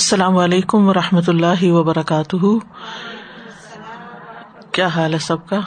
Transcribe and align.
السلام 0.00 0.36
علیکم 0.36 0.88
و 0.88 0.94
رحمۃ 0.94 1.20
اللہ 1.28 1.62
وبرکاتہ۔ 1.62 2.36
کیا 4.72 4.86
حال 4.86 5.14
ہے 5.14 5.18
سب 5.18 5.46
کا؟ 5.46 5.60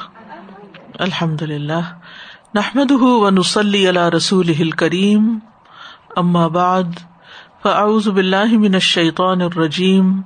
الحمد 0.99 1.41
للہ 1.41 1.97
نحمد 2.53 2.91
و 2.91 3.29
نسلی 3.29 3.87
اللہ 3.87 4.09
رسول 4.09 4.71
کریم 4.71 5.39
بعد، 6.49 6.83
فاعوذ 7.63 8.07
باللہ 8.07 8.57
من 8.57 8.73
الشیطان 8.73 9.41
الرجیم۔ 9.41 10.21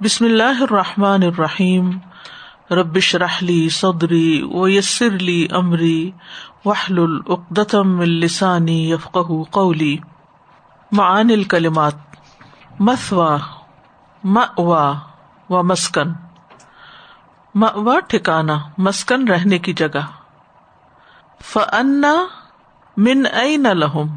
بسم 0.00 0.24
اللہ 0.24 0.62
الرحمٰن 0.62 1.22
الرحیم۔ 1.22 1.90
ربش 2.70 3.14
رحلی 3.14 3.68
صدری 3.68 4.42
و 4.42 4.68
یسر 4.68 5.14
علی 5.14 5.46
عمری 5.50 6.10
وحل 6.64 6.98
العقدم 6.98 8.00
السانی 8.00 8.90
یفق 8.90 9.18
قولی۔ 9.50 9.96
معان 10.92 11.30
الکلمات۔ 11.30 12.05
مسوا 12.80 13.36
موا 14.24 14.92
و 15.50 15.62
مسکن۔ 15.62 16.12
موا 17.54 18.00
ٹھکانا 18.00 18.58
مسکن 18.78 19.28
رہنے 19.28 19.58
کی 19.58 19.72
جگہ۔ 19.72 20.06
فنا 21.44 22.14
من 22.96 23.22
نہ 23.62 23.68
لہم 23.68 24.16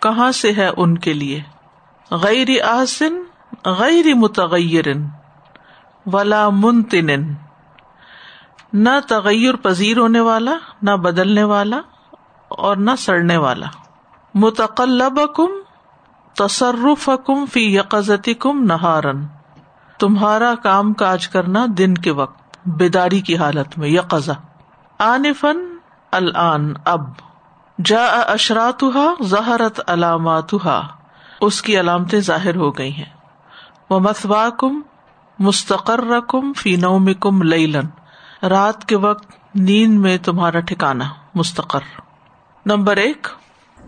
کہاں 0.00 0.32
سے 0.32 0.52
ہے 0.52 0.70
ان 0.76 0.98
کے 0.98 1.12
لیے؟ 1.12 1.42
غیر 2.10 2.48
آسن، 2.64 3.22
غیر 3.64 4.14
متغیر، 4.14 4.84
ولا 6.06 6.48
منتن۔ 6.48 7.34
نہ 8.72 8.88
تغیر 9.08 9.56
پذیر 9.56 9.98
ہونے 9.98 10.20
والا، 10.20 10.52
نہ 10.82 10.90
بدلنے 10.90 11.42
والا 11.42 11.78
اور 12.48 12.76
نہ 12.76 12.90
سڑنے 12.98 13.36
والا۔ 13.36 13.66
متقلب 14.34 15.20
کم 15.36 15.50
تصرف 16.34 17.10
کم 17.26 17.46
فی 17.46 17.76
یقزتی 17.76 18.34
کم 18.34 18.62
نہارن 18.62 19.26
تمہارا 19.98 20.54
کام 20.62 20.92
کاج 20.92 21.28
کرنا 21.28 21.66
دن 21.78 21.94
کے 21.94 22.10
وقت، 22.10 22.58
بیداری 22.66 23.20
کی 23.20 23.36
حالت 23.36 23.78
میں 23.78 23.88
یقزا 23.88 24.32
آن 24.98 25.32
فن 25.40 25.76
الان، 26.12 26.72
اب۔ 26.84 27.02
جا 27.84 28.04
اشرات 28.06 28.84
ظہرت 29.22 29.80
علامات 29.86 30.54
اس 31.40 31.62
کی 31.62 31.80
علامتیں 31.80 32.20
ظاہر 32.20 32.56
ہو 32.56 32.78
گئی 32.78 32.92
ہیں۔ 32.92 33.12
وہ 33.90 34.00
مسوا 34.00 34.48
کم 34.58 34.80
مستقر 35.38 36.20
کم 36.28 36.52
فی 36.52 36.76
نوم 36.76 37.08
کم 37.20 37.42
لن 37.42 37.80
رات 38.46 38.84
کے 38.84 38.96
وقت، 38.96 39.32
نیند 39.54 39.98
میں 39.98 40.18
تمہارا 40.18 40.60
ٹھکانا 40.60 41.04
مستقر۔ 41.34 41.80
نمبر 42.66 42.96
ایک 42.96 43.26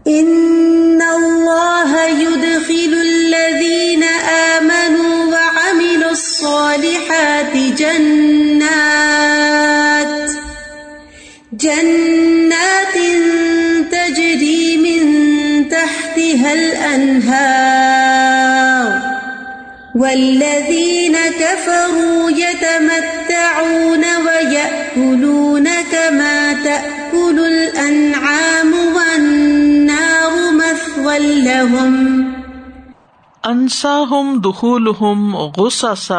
ان 0.07 1.03
اللہ 1.03 1.93
يدخل 2.21 2.95
الذين 3.01 4.05
آمنوا 4.59 5.25
وعملوا 5.25 6.11
الصالحات 6.11 7.57
جنات 7.79 9.13
جنات 11.53 12.97
تجري 13.93 14.77
من 14.77 15.03
تحتها 15.69 16.53
الأنهار 16.53 18.03
والذين 19.95 21.17
كفروا 21.41 22.31
يتمتعون 22.31 24.05
ويأكلون 24.27 25.69
كما 25.93 26.53
تأكل 26.65 27.39
الأنعام 27.39 28.82
انسا 33.45 34.03
ہم 34.11 34.41
دخول 34.45 34.89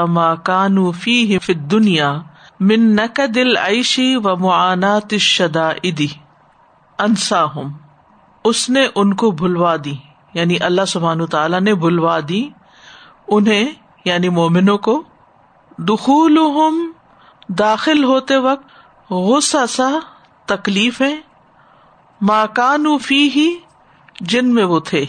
ما 0.07 0.35
کانو 0.35 0.91
فی 0.91 1.39
فی 1.39 1.53
دنیا 1.53 2.21
من 2.59 2.95
نقد 2.95 3.37
العیشی 3.37 4.15
و 4.15 4.37
معانات 4.37 5.15
شدا 5.17 5.69
انسا 6.99 7.45
اس 8.45 8.69
نے 8.69 8.87
ان 8.95 9.13
کو 9.13 9.31
بھلوا 9.31 9.75
دی 9.85 9.95
یعنی 10.33 10.57
اللہ 10.61 10.85
سبحان 10.87 11.25
تعالیٰ 11.25 11.61
نے 11.61 11.75
بھلوا 11.75 12.19
دی 12.29 12.49
انہیں 13.27 13.71
یعنی 14.05 14.29
مومنوں 14.29 14.77
کو۔ 14.77 15.03
دخول 15.77 16.37
داخل 17.49 18.03
ہوتے 18.03 18.37
وقت 18.37 18.65
غصہ 19.11 19.65
سا 19.69 19.89
تکلیفیں۔ 20.45 21.17
ماکانو 22.21 22.97
فی 22.97 23.29
ہی 23.29 23.55
جن 24.19 24.53
میں 24.53 24.63
وہ 24.63 24.79
تھے۔ 24.79 25.05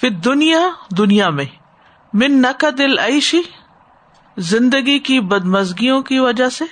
پھر 0.00 0.10
دنیا 0.10 0.58
دنیا 0.98 1.30
میں۔ 1.30 1.44
من 2.12 2.42
نقد 2.42 2.80
العیشی 2.80 3.40
زندگی 4.36 4.98
کی 4.98 5.20
بدمزگیوں 5.20 6.02
کی 6.02 6.18
وجہ 6.18 6.48
سے۔ 6.48 6.64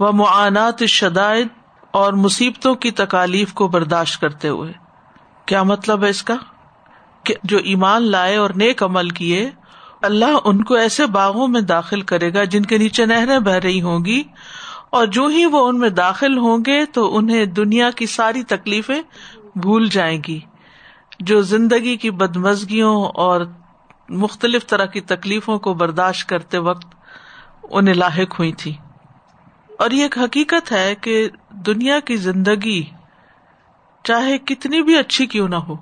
وہ 0.00 0.12
معانات 0.12 0.84
شدائد 0.84 1.46
اور 1.90 2.12
مصیبتوں 2.12 2.74
کی 2.74 2.90
تکالیف 2.90 3.52
کو 3.52 3.68
برداشت 3.68 4.20
کرتے 4.20 4.48
ہوئے۔ 4.48 4.72
کیا 5.46 5.62
مطلب 5.62 6.04
ہے 6.04 6.08
اس 6.08 6.22
کا؟ 6.22 6.34
کہ 7.24 7.34
جو 7.44 7.58
ایمان 7.58 8.02
لائے 8.02 8.36
اور 8.36 8.50
نیک 8.50 8.82
عمل 8.82 9.10
کیے، 9.10 9.50
اللہ 10.02 10.38
ان 10.44 10.64
کو 10.64 10.74
ایسے 10.74 11.06
باغوں 11.06 11.48
میں 11.48 11.60
داخل 11.60 12.00
کرے 12.00 12.34
گا 12.34 12.44
جن 12.44 12.62
کے 12.62 12.78
نیچے 12.78 13.06
نہریں 13.06 13.38
بہ 13.38 13.50
رہی 13.50 13.82
ہوں 13.82 14.04
گی۔ 14.04 14.22
اور 14.90 15.06
جو 15.06 15.26
ہی 15.26 15.46
وہ 15.46 15.68
ان 15.68 15.78
میں 15.78 15.88
داخل 15.88 16.38
ہوں 16.38 16.58
گے، 16.66 16.84
تو 16.84 17.16
انہیں 17.16 17.44
دنیا 17.44 17.90
کی 17.90 18.06
ساری 18.06 18.42
تکلیفیں 18.42 19.02
بھول 19.58 19.88
جائیں 19.88 20.20
گی۔ 20.28 20.40
جو 21.20 21.42
زندگی 21.42 21.96
کی 21.96 22.10
بدمزگیوں 22.10 23.04
اور 23.04 23.40
مختلف 24.08 24.66
طرح 24.66 24.84
کی 24.84 25.00
تکلیفوں 25.00 25.58
کو 25.58 25.74
برداشت 25.74 26.28
کرتے 26.28 26.58
وقت 26.58 26.86
انہیں 27.62 27.94
لاحق 27.94 28.38
ہوئی 28.38 28.52
تھی۔ 28.52 28.74
اور 29.78 29.90
یہ 29.90 30.02
ایک 30.02 30.18
حقیقت 30.18 30.72
ہے 30.72 30.94
کہ 30.94 31.28
دنیا 31.50 32.00
کی 32.00 32.16
زندگی 32.16 32.82
چاہے 34.04 34.38
کتنی 34.38 34.82
بھی 34.82 34.98
اچھی 34.98 35.26
کیوں 35.26 35.48
نہ 35.48 35.56
ہو، 35.56 35.74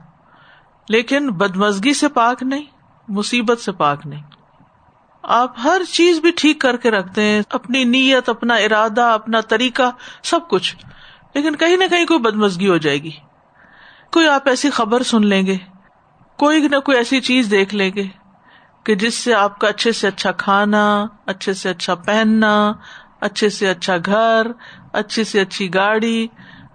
لیکن 0.89 1.31
بدمزگی 1.31 1.95
سے 1.95 2.09
پاک 2.09 2.43
نہیں، 2.43 2.65
مصیبت 3.09 3.61
سے 3.61 3.73
پاک 3.73 4.07
نہیں۔ 4.07 4.23
آپ 5.23 5.55
ہر 5.65 5.83
چیز 5.93 6.21
بھی 6.21 6.31
ٹھیک 6.31 6.61
کر 6.61 6.77
کے 6.77 6.91
رکھتے 6.91 7.23
ہیں، 7.23 7.43
اپنی 7.51 7.85
نیت، 7.85 8.29
اپنا 8.29 8.55
ارادہ، 8.55 9.03
اپنا 9.03 9.41
طریقہ، 9.41 9.91
سب 10.23 10.41
کچھ، 10.49 10.77
لیکن 11.35 11.57
کہیں 11.57 11.77
نہ 11.77 11.85
کہیں 11.91 12.07
کوئی 12.07 12.21
بدمزگی 12.21 12.69
ہو 12.69 12.77
جائے 12.77 13.03
گی۔ 13.03 13.11
کوئی 14.15 14.29
آپ 14.29 14.49
ایسی 14.49 14.71
خبر 14.71 15.03
سن 15.03 15.27
لیں 15.27 15.47
گے؟ 15.47 15.57
کوئی 16.39 16.69
نہ 16.69 16.81
کوئی 16.81 16.99
ایسی 16.99 17.21
چیز 17.21 17.51
دیکھ 17.51 17.75
لیں 17.75 17.91
گے 17.95 18.05
کہ 18.85 18.95
جس 18.95 19.15
سے 19.15 19.35
آپ 19.35 19.59
کا 19.59 19.69
اچھے 19.69 19.93
سے 19.93 20.09
اچھا 20.09 20.33
کھانا، 20.33 21.07
اچھے 21.27 21.53
سے 21.53 21.71
اچھا 21.71 21.95
پہننا، 21.95 22.73
اچھے 23.21 23.49
سے 23.49 23.71
اچھا 23.71 23.97
گھر 24.07 24.47
اچھی 24.93 25.25
سے 25.25 25.41
اچھی 25.41 25.75
گاڑی، 25.75 26.27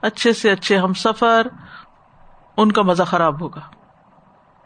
اچھے 0.02 0.34
سے 0.34 0.52
اچھے 0.52 0.78
ہم 0.78 0.94
سفر، 0.94 1.48
ان 2.58 2.72
کا 2.72 2.82
مزہ 2.82 3.04
خراب 3.04 3.42
ہوگا۔ 3.42 3.62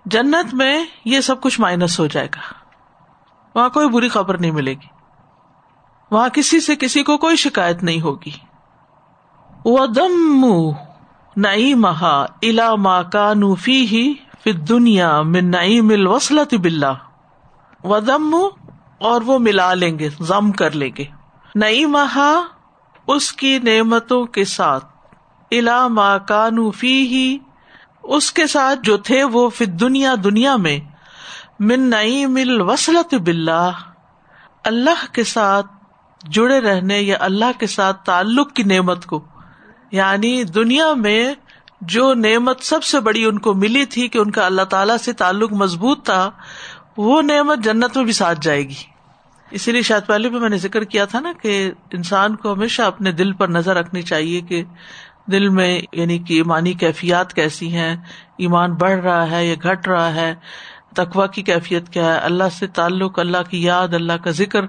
جنت 0.06 0.54
میں 0.54 0.86
یہ 1.06 1.20
سب 1.20 1.42
کچھ 1.42 1.62
مائنس 1.62 2.00
ہو 2.00 2.08
جائے 2.08 2.28
گا۔ 2.36 2.42
وہاں 3.56 3.70
کوئی 3.70 3.90
بری 3.90 4.10
خبر 4.10 4.38
نہیں 4.38 4.52
ملے 4.52 4.74
گی۔ 4.74 4.88
وہاں 6.12 6.30
کسی 6.30 6.60
سے 6.60 6.76
کسی 6.76 7.04
کو 7.04 7.18
کوئی 7.18 7.36
شکایت 7.36 7.84
نہیں 7.84 8.02
ہوگی۔ 8.02 8.32
وہ 9.66 9.86
دم 9.86 10.46
نئی 11.38 11.74
مہا 11.74 12.26
الا 12.42 12.76
ما 12.76 13.02
کا 13.02 13.34
نوفی 13.34 13.86
ہی 13.86 14.14
پھر 14.44 14.54
دنیا 14.54 15.22
میں 15.22 15.42
نئی 15.42 15.82
مل 15.82 16.08
وسلط 16.08 16.54
بلا 16.54 16.94
ودم 17.84 18.36
اور 18.98 19.22
وہ 19.22 19.40
ملا 19.40 19.74
لیں 19.74 20.00
گے، 20.00 20.10
ضم 20.20 20.52
کر 20.52 20.72
لیں 20.72 20.90
گے۔ 20.98 21.04
نئی 21.56 21.86
مہا 21.86 22.42
اس 23.08 23.34
کی 23.34 23.60
نعمتوں 23.60 24.26
کے 24.26 24.44
ساتھ۔ 24.44 24.86
الا 25.52 25.88
ما 25.88 26.18
کا 26.18 26.50
نوفی 26.50 27.08
ہی 27.08 27.38
اس 28.04 28.34
کے 28.34 28.48
ساتھ 28.48 28.80
جو 28.84 28.98
تھے 28.98 29.24
وہ 29.24 29.50
پھر 29.56 29.66
دنیا 29.66 30.16
دنیا 30.24 30.56
میں۔ 30.56 30.80
من 31.60 31.90
نئی 31.90 32.26
مل 32.26 32.62
وسلط 32.62 33.14
بلا 33.14 33.70
اللہ 34.64 35.14
کے 35.14 35.24
ساتھ 35.24 35.66
جڑے 36.30 36.62
رہنے 36.62 37.02
یا 37.02 37.18
اللہ 37.20 37.60
کے 37.60 37.68
ساتھ 37.68 38.06
تعلق 38.06 38.54
کی 38.54 38.64
نعمت 38.64 39.06
کو۔ 39.06 39.26
یعنی 39.94 40.44
دنیا 40.44 40.94
میں 40.94 41.34
جو 41.82 42.14
نعمت 42.14 42.62
سب 42.62 42.84
سے 42.84 43.00
بڑی 43.00 43.26
ان 43.26 43.40
کو 43.40 43.54
ملی 43.54 43.86
تھی 43.86 44.08
کہ 44.08 44.18
ان 44.18 44.32
کا 44.32 44.46
اللہ 44.46 44.62
تعالی 44.62 44.94
سے 44.98 45.14
تعلق 45.14 45.54
مضبوط 45.54 46.06
تھا، 46.06 46.32
وہ 46.98 47.22
نعمت 47.22 47.60
جنت 47.60 47.98
میں 47.98 48.06
بھی 48.06 48.14
ساتھ 48.14 48.40
جائے 48.42 48.64
گی۔ 48.70 48.82
اسی 49.52 49.72
لیے 49.72 49.82
شاید 49.82 50.08
پہلے 50.08 50.30
بھی 50.30 50.40
میں 50.40 50.50
نے 50.50 50.58
ذکر 50.58 50.84
کیا 50.84 51.06
تھا 51.06 51.20
نا 51.20 51.34
کہ 51.42 51.72
انسان 51.94 52.36
کو 52.36 52.54
ہمیشہ 52.54 52.82
اپنے 52.82 53.12
دل 53.12 53.34
پر 53.34 53.48
نظر 53.48 53.76
رکھنی 53.76 54.02
چاہیے 54.02 54.42
کہ 54.42 54.64
دل 55.26 55.50
میں 55.50 55.82
یعنی 55.94 56.18
کہ 56.18 56.34
ایمانی 56.34 56.74
کیفیات 56.74 57.34
کیسی 57.34 57.74
ہیں، 57.74 57.96
ایمان 58.38 58.74
بڑھ 58.74 59.00
رہا 59.00 59.32
ہے 59.32 59.46
یا 59.46 59.56
گھٹ 59.64 59.88
رہا 59.88 60.16
ہے 60.16 60.36
تقوا 60.96 61.28
کی 61.28 61.42
کیفیت 61.42 61.90
کیا 61.90 62.14
ہے، 62.14 62.20
اللہ 62.20 62.50
سے 62.52 62.68
تعلق، 62.68 63.20
اللہ 63.20 63.44
کی 63.50 63.64
یاد، 63.64 63.94
اللہ 63.94 64.14
کا 64.14 64.32
ذکر۔ 64.32 64.66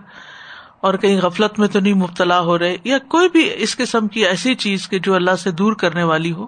اور 0.84 0.94
کہیں 0.94 1.20
غفلت 1.20 1.58
میں 1.58 1.68
تو 1.68 1.80
نہیں 1.80 1.94
مبتلا 1.94 2.40
ہو 2.40 2.58
رہے، 2.58 2.76
یا 2.84 2.98
کوئی 3.08 3.28
بھی 3.28 3.48
اس 3.54 3.76
قسم 3.76 4.08
کی 4.08 4.24
ایسی 4.26 4.54
چیز 4.54 4.88
کے 4.88 4.98
جو 4.98 5.14
اللہ 5.14 5.36
سے 5.38 5.50
دور 5.50 5.72
کرنے 5.74 6.02
والی 6.02 6.32
ہو، 6.32 6.46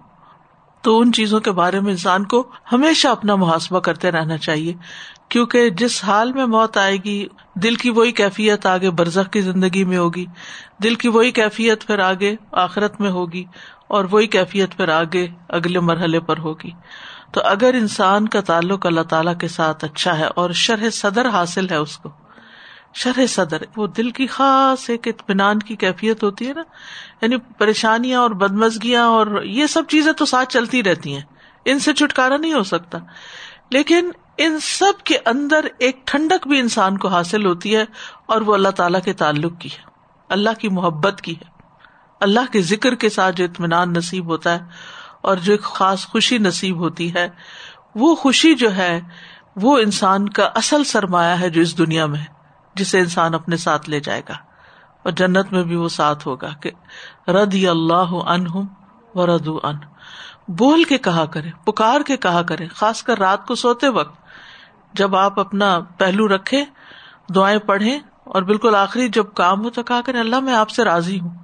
تو 0.84 0.98
ان 1.00 1.12
چیزوں 1.12 1.40
کے 1.40 1.52
بارے 1.52 1.80
میں 1.80 1.90
انسان 1.90 2.24
کو 2.24 2.42
ہمیشہ 2.72 3.08
اپنا 3.08 3.34
محاسبہ 3.34 3.80
کرتے 3.80 4.10
رہنا 4.10 4.36
چاہیے، 4.38 4.72
کیونکہ 5.28 5.70
جس 5.78 6.02
حال 6.04 6.32
میں 6.32 6.46
موت 6.46 6.76
آئے 6.76 6.96
گی، 7.04 7.26
دل 7.62 7.74
کی 7.74 7.90
وہی 7.90 8.12
کیفیت 8.12 8.66
آگے 8.66 8.90
برزخ 8.90 9.30
کی 9.30 9.40
زندگی 9.40 9.84
میں 9.84 9.98
ہوگی، 9.98 10.24
دل 10.82 10.94
کی 10.94 11.08
وہی 11.08 11.30
کیفیت 11.30 11.86
پھر 11.86 11.98
آگے 11.98 12.34
آخرت 12.64 13.00
میں 13.00 13.10
ہوگی، 13.10 13.44
اور 13.88 14.04
وہی 14.10 14.26
کیفیت 14.26 14.76
پھر 14.76 14.88
آگے 14.88 15.26
اگلے 15.48 15.80
مرحلے 15.80 16.20
پر 16.20 16.38
ہوگی۔ 16.38 16.70
تو 17.32 17.40
اگر 17.44 17.74
انسان 17.74 18.28
کا 18.28 18.40
تعلق 18.40 18.86
اللہ 18.86 19.02
تعالی 19.08 19.30
کے 19.40 19.48
ساتھ 19.48 19.84
اچھا 19.84 20.18
ہے 20.18 20.26
اور 20.34 20.50
شرح 20.58 20.90
صدر 20.92 21.28
حاصل 21.28 21.68
ہے 21.70 21.76
اس 21.76 21.96
کو 21.98 22.10
شرح 22.96 23.26
صدر، 23.26 23.62
وہ 23.76 23.86
دل 23.86 24.10
کی 24.10 24.26
خاص 24.26 24.90
ایک 24.90 25.08
اطمینان 25.08 25.58
کی 25.58 25.76
کیفیت 25.76 26.22
ہوتی 26.22 26.48
ہے 26.48 26.52
نا۔ 26.52 26.62
یعنی 27.22 27.36
پریشانیاں 27.36 28.20
اور 28.20 28.30
بدمزگیاں 28.30 29.06
اور 29.06 29.42
یہ 29.42 29.66
سب 29.66 29.82
چیزیں 29.88 30.12
تو 30.12 30.24
ساتھ 30.24 30.48
چلتی 30.48 30.82
رہتی 30.82 31.14
ہیں۔ 31.14 31.22
ان 31.64 31.78
سے 31.78 31.92
چھٹکارا 31.92 32.36
نہیں 32.36 32.52
ہو 32.52 32.62
سکتا۔ 32.62 32.98
لیکن 33.70 34.10
ان 34.38 34.58
سب 34.60 35.04
کے 35.04 35.18
اندر 35.26 35.66
ایک 35.78 36.06
ٹھنڈک 36.06 36.48
بھی 36.48 36.58
انسان 36.58 36.98
کو 36.98 37.08
حاصل 37.08 37.46
ہوتی 37.46 37.76
ہے 37.76 37.84
اور 38.26 38.40
وہ 38.40 38.54
اللہ 38.54 38.68
تعالی 38.68 38.98
کے 39.04 39.12
تعلق 39.12 39.52
کی 39.58 39.68
ہے۔ 39.72 39.90
اللہ 40.28 40.50
کی 40.58 40.68
محبت 40.68 41.20
کی 41.20 41.32
ہے۔ 41.32 41.62
اللہ 42.20 42.52
کے 42.52 42.60
ذکر 42.60 42.94
کے 42.94 43.08
ساتھ 43.08 43.36
جو 43.36 43.44
اطمینان 43.44 43.92
نصیب 43.92 44.26
ہوتا 44.26 44.54
ہے 44.54 44.60
اور 45.20 45.36
جو 45.36 45.52
ایک 45.52 45.62
خاص 45.62 46.06
خوشی 46.06 46.38
نصیب 46.38 46.76
ہوتی 46.76 47.14
ہے، 47.14 47.28
وہ 47.94 48.14
خوشی 48.14 48.54
جو 48.54 48.76
ہے، 48.76 49.00
وہ 49.56 49.78
انسان 49.78 50.28
کا 50.28 50.44
اصل 50.44 50.84
سرمایہ 50.84 51.36
ہے 51.40 51.50
جو 51.50 51.60
اس 51.60 51.78
دنیا 51.78 52.06
میں۔ 52.06 52.18
ہے 52.18 52.35
جسے 52.76 52.98
انسان 52.98 53.34
اپنے 53.34 53.56
ساتھ 53.56 53.90
لے 53.90 54.00
جائے 54.00 54.22
گا 54.28 54.34
اور 55.02 55.10
جنت 55.10 55.52
میں 55.52 55.62
بھی 55.62 55.76
وہ 55.76 55.88
ساتھ 55.88 56.28
ہوگا 56.28 56.48
کہ 56.60 56.70
ردی 57.30 57.68
اللہ 57.68 58.28
ان 58.28 58.46
و 59.14 59.26
ردو 59.26 59.60
ان 59.62 59.76
بول 60.48 60.84
کے 60.84 60.98
کہا 60.98 61.24
کرے 61.24 61.50
پکار 61.64 62.00
کے 62.06 62.16
کہا 62.16 62.42
کرے 62.42 62.68
خاص 62.68 63.02
کر 63.02 63.18
رات 63.18 63.46
کو 63.46 63.54
سوتے 63.54 63.88
وقت۔ 63.88 64.20
جب 64.94 65.16
آپ 65.16 65.40
اپنا 65.40 65.78
پہلو 65.98 66.28
رکھے 66.28 66.64
دعائیں 67.34 67.58
پڑھیں 67.58 67.98
اور 68.24 68.42
بالکل 68.42 68.74
آخری 68.74 69.08
جب 69.08 69.24
کام 69.34 69.64
ہو 69.64 69.70
تو 69.70 69.82
کہا 69.82 70.00
کریں، 70.00 70.20
اللہ 70.20 70.40
میں 70.40 70.54
آپ 70.54 70.70
سے 70.70 70.84
راضی 70.84 71.20
ہوں۔ 71.20 71.34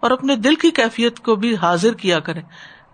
اور 0.00 0.10
اپنے 0.10 0.36
دل 0.36 0.54
کی 0.54 0.70
کیفیت 0.70 1.20
کو 1.20 1.36
بھی 1.36 1.56
حاضر 1.56 1.92
کیا 1.92 2.20
کریں۔ 2.20 2.42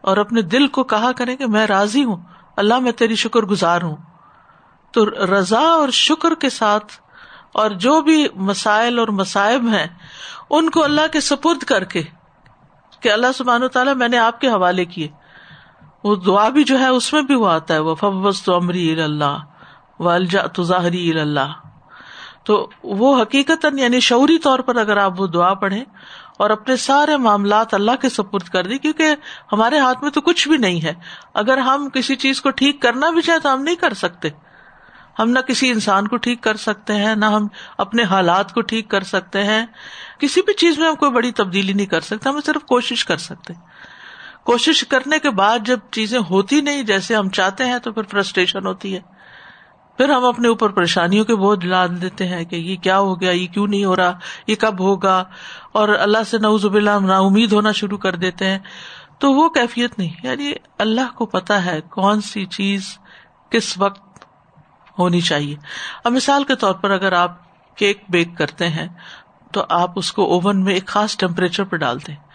اور 0.00 0.16
اپنے 0.16 0.42
دل 0.42 0.66
کو 0.66 0.84
کہا 0.84 1.12
کریں 1.12 1.36
کہ 1.36 1.46
میں 1.46 1.66
راضی 1.66 2.04
ہوں، 2.04 2.16
اللہ 2.56 2.78
میں 2.78 2.92
تیری 2.92 3.14
شکر 3.14 3.40
گزار 3.40 3.82
ہوں۔ 3.82 3.96
تو 4.92 5.10
رضا 5.10 5.60
اور 5.60 5.88
شکر 5.88 6.34
کے 6.34 6.50
ساتھ 6.50 6.92
اور 7.58 7.70
جو 7.70 8.00
بھی 8.00 8.26
مسائل 8.34 8.98
اور 8.98 9.08
مسائب 9.08 9.68
ہیں، 9.68 9.86
ان 10.50 10.70
کو 10.70 10.84
اللہ 10.84 11.06
کے 11.12 11.20
سپرد 11.20 11.62
کر 11.64 11.84
کے، 11.84 12.02
کہ 13.00 13.12
اللہ 13.12 13.32
سبحان 13.34 13.62
و 13.62 13.68
تعالیٰ 13.68 13.94
میں 13.94 14.08
نے 14.08 14.18
آپ 14.18 14.40
کے 14.40 14.48
حوالے 14.48 14.84
کیے۔ 14.84 15.08
وہ 16.04 16.14
دعا 16.16 16.48
بھی 16.48 16.64
جو 16.64 16.78
ہے، 16.78 16.88
اس 16.88 17.12
میں 17.12 17.22
بھی 17.22 17.34
وہ 17.34 17.48
آتا 17.48 17.74
ہے 17.74 17.78
وہ 17.78 17.94
فبس 17.94 18.42
تو 18.42 18.54
امری 18.54 19.02
اللہ 19.02 19.38
والجا 20.00 20.42
تو 20.46 20.62
ظاہری 20.62 21.10
اللہ 21.20 21.52
تو 22.44 22.68
وہ 22.82 23.22
حقیقت 23.22 23.66
یعنی 23.72 24.00
شعوری 24.00 24.38
طور 24.38 24.58
پر 24.58 24.76
اگر 24.76 24.96
آپ 24.96 25.20
وہ 25.20 25.26
دعا 25.26 25.54
پڑھیں 25.54 25.84
اور 26.38 26.50
اپنے 26.50 26.76
سارے 26.76 27.16
معاملات 27.16 27.74
اللہ 27.74 27.96
کے 28.00 28.08
سپرد 28.08 28.48
کر 28.48 28.66
دی 28.66 28.78
کیونکہ 28.78 29.14
ہمارے 29.52 29.78
ہاتھ 29.78 30.02
میں 30.02 30.10
تو 30.10 30.20
کچھ 30.20 30.48
بھی 30.48 30.56
نہیں 30.56 30.84
ہے۔ 30.84 30.92
اگر 31.34 31.58
ہم 31.58 31.88
کسی 31.94 32.16
چیز 32.16 32.40
کو 32.40 32.50
ٹھیک 32.50 32.80
کرنا 32.82 33.10
بھی 33.10 33.22
چاہے 33.22 33.38
تو 33.38 33.52
ہم 33.52 33.62
نہیں 33.62 33.74
کر 33.74 33.94
سکتے۔ 33.94 34.28
ہم 35.18 35.30
نہ 35.30 35.38
کسی 35.38 35.70
انسان 35.70 36.08
کو 36.08 36.16
ٹھیک 36.16 36.40
کر 36.40 36.56
سکتے 36.56 36.92
ہیں، 36.92 37.14
نہ 37.14 37.24
ہم 37.24 37.46
اپنے 37.78 38.02
حالات 38.02 38.52
کو 38.52 38.60
ٹھیک 38.60 38.88
کر 38.88 39.02
سکتے 39.02 39.44
ہیں۔ 39.44 39.66
کسی 40.18 40.42
بھی 40.42 40.54
چیز 40.54 40.78
میں 40.78 40.88
ہم 40.88 40.94
کوئی 40.94 41.10
بڑی 41.10 41.32
تبدیلی 41.32 41.72
نہیں 41.72 41.86
کر 41.86 42.00
سکتے 42.00 42.28
ہم 42.28 42.40
صرف 42.46 42.64
کوشش 42.64 43.04
کر 43.04 43.16
سکتے 43.16 43.54
کوشش 44.44 44.84
کرنے 44.88 45.18
کے 45.18 45.30
بعد 45.30 45.58
جب 45.66 45.78
چیزیں 45.90 46.20
ہوتی 46.30 46.60
نہیں 46.60 46.82
جیسے 46.82 47.14
ہم 47.14 47.28
چاہتے 47.28 47.64
ہیں 47.64 47.78
تو 47.78 47.92
پھر 47.92 48.02
فرسٹریشن 48.02 48.66
ہوتی 48.66 48.94
ہے۔ 48.94 49.00
پھر 49.96 50.08
ہم 50.08 50.24
اپنے 50.24 50.48
اوپر 50.48 50.68
پریشانیوں 50.68 51.24
کے 51.24 51.34
بوجھ 51.34 51.66
ڈال 51.66 52.02
دیتے 52.02 52.28
ہیں 52.28 52.44
کہ 52.44 52.56
یہ 52.56 52.76
کیا 52.76 52.98
ہو 52.98 53.20
گیا، 53.20 53.30
یہ 53.30 53.46
کیوں 53.46 53.66
نہیں 53.66 53.84
ہو 53.84 53.96
رہا، 53.96 54.18
یہ 54.46 54.54
کب 54.54 54.80
ہوگا۔ 54.80 55.24
اور 55.72 55.88
اللہ 55.88 56.18
سے 56.30 56.38
نوز 56.38 56.66
اللہ 56.66 56.90
نا 57.00 57.18
امید 57.18 57.52
ہونا 57.52 57.72
شروع 57.72 57.98
کر 57.98 58.16
دیتے 58.16 58.46
ہیں۔ 58.46 58.58
تو 59.18 59.32
وہ 59.32 59.48
کیفیت 59.48 59.98
نہیں 59.98 60.14
یعنی 60.22 60.52
اللہ 60.78 61.14
کو 61.14 61.26
پتا 61.26 61.64
ہے 61.64 61.80
کون 61.80 62.20
سی 62.20 62.46
چیز 62.46 62.98
کس 63.50 63.78
وقت 63.78 64.07
ہونی 64.98 65.20
چاہیے۔ 65.20 65.56
اب 66.04 66.12
مثال 66.12 66.44
کے 66.44 66.54
طور 66.54 66.74
پر 66.74 66.90
اگر 66.90 67.12
آپ 67.12 67.30
کیک 67.76 68.04
بیک 68.08 68.38
کرتے 68.38 68.68
ہیں، 68.68 68.88
تو 69.52 69.64
آپ 69.68 69.90
اس 69.96 70.12
کو 70.12 70.24
اوون 70.24 70.64
میں 70.64 70.74
ایک 70.74 70.86
خاص 70.86 71.16
ٹیمپریچر 71.16 71.64
پہ 71.64 71.76
ڈالتے 71.76 72.12
ہیں۔ 72.12 72.28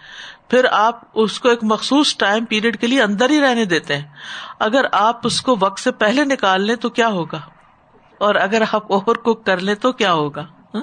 پھر 0.50 0.66
آپ 0.72 1.00
اس 1.14 1.40
کو 1.40 1.48
ایک 1.48 1.58
مخصوص 1.62 2.16
ٹائم 2.16 2.44
پیریڈ 2.44 2.80
کے 2.80 2.86
لیے 2.86 3.02
اندر 3.02 3.30
ہی 3.30 3.40
رہنے 3.40 3.64
دیتے 3.64 3.96
ہیں۔ 3.96 4.04
اگر 4.58 4.84
آپ 4.92 5.20
اس 5.24 5.42
کو 5.42 5.56
وقت 5.60 5.80
سے 5.80 5.92
پہلے 5.92 6.24
نکال 6.24 6.62
لیں 6.62 6.76
تو 6.76 6.90
کیا 6.90 7.08
ہوگا؟ 7.08 7.40
اور 8.18 8.34
اگر 8.34 8.62
آپ 8.72 8.92
اوور 8.92 9.16
کوک 9.16 9.46
کر 9.46 9.56
لیں 9.56 9.74
تو 9.74 9.92
کیا 9.92 10.12
ہوگا؟ 10.12 10.46
ہاں؟ 10.74 10.82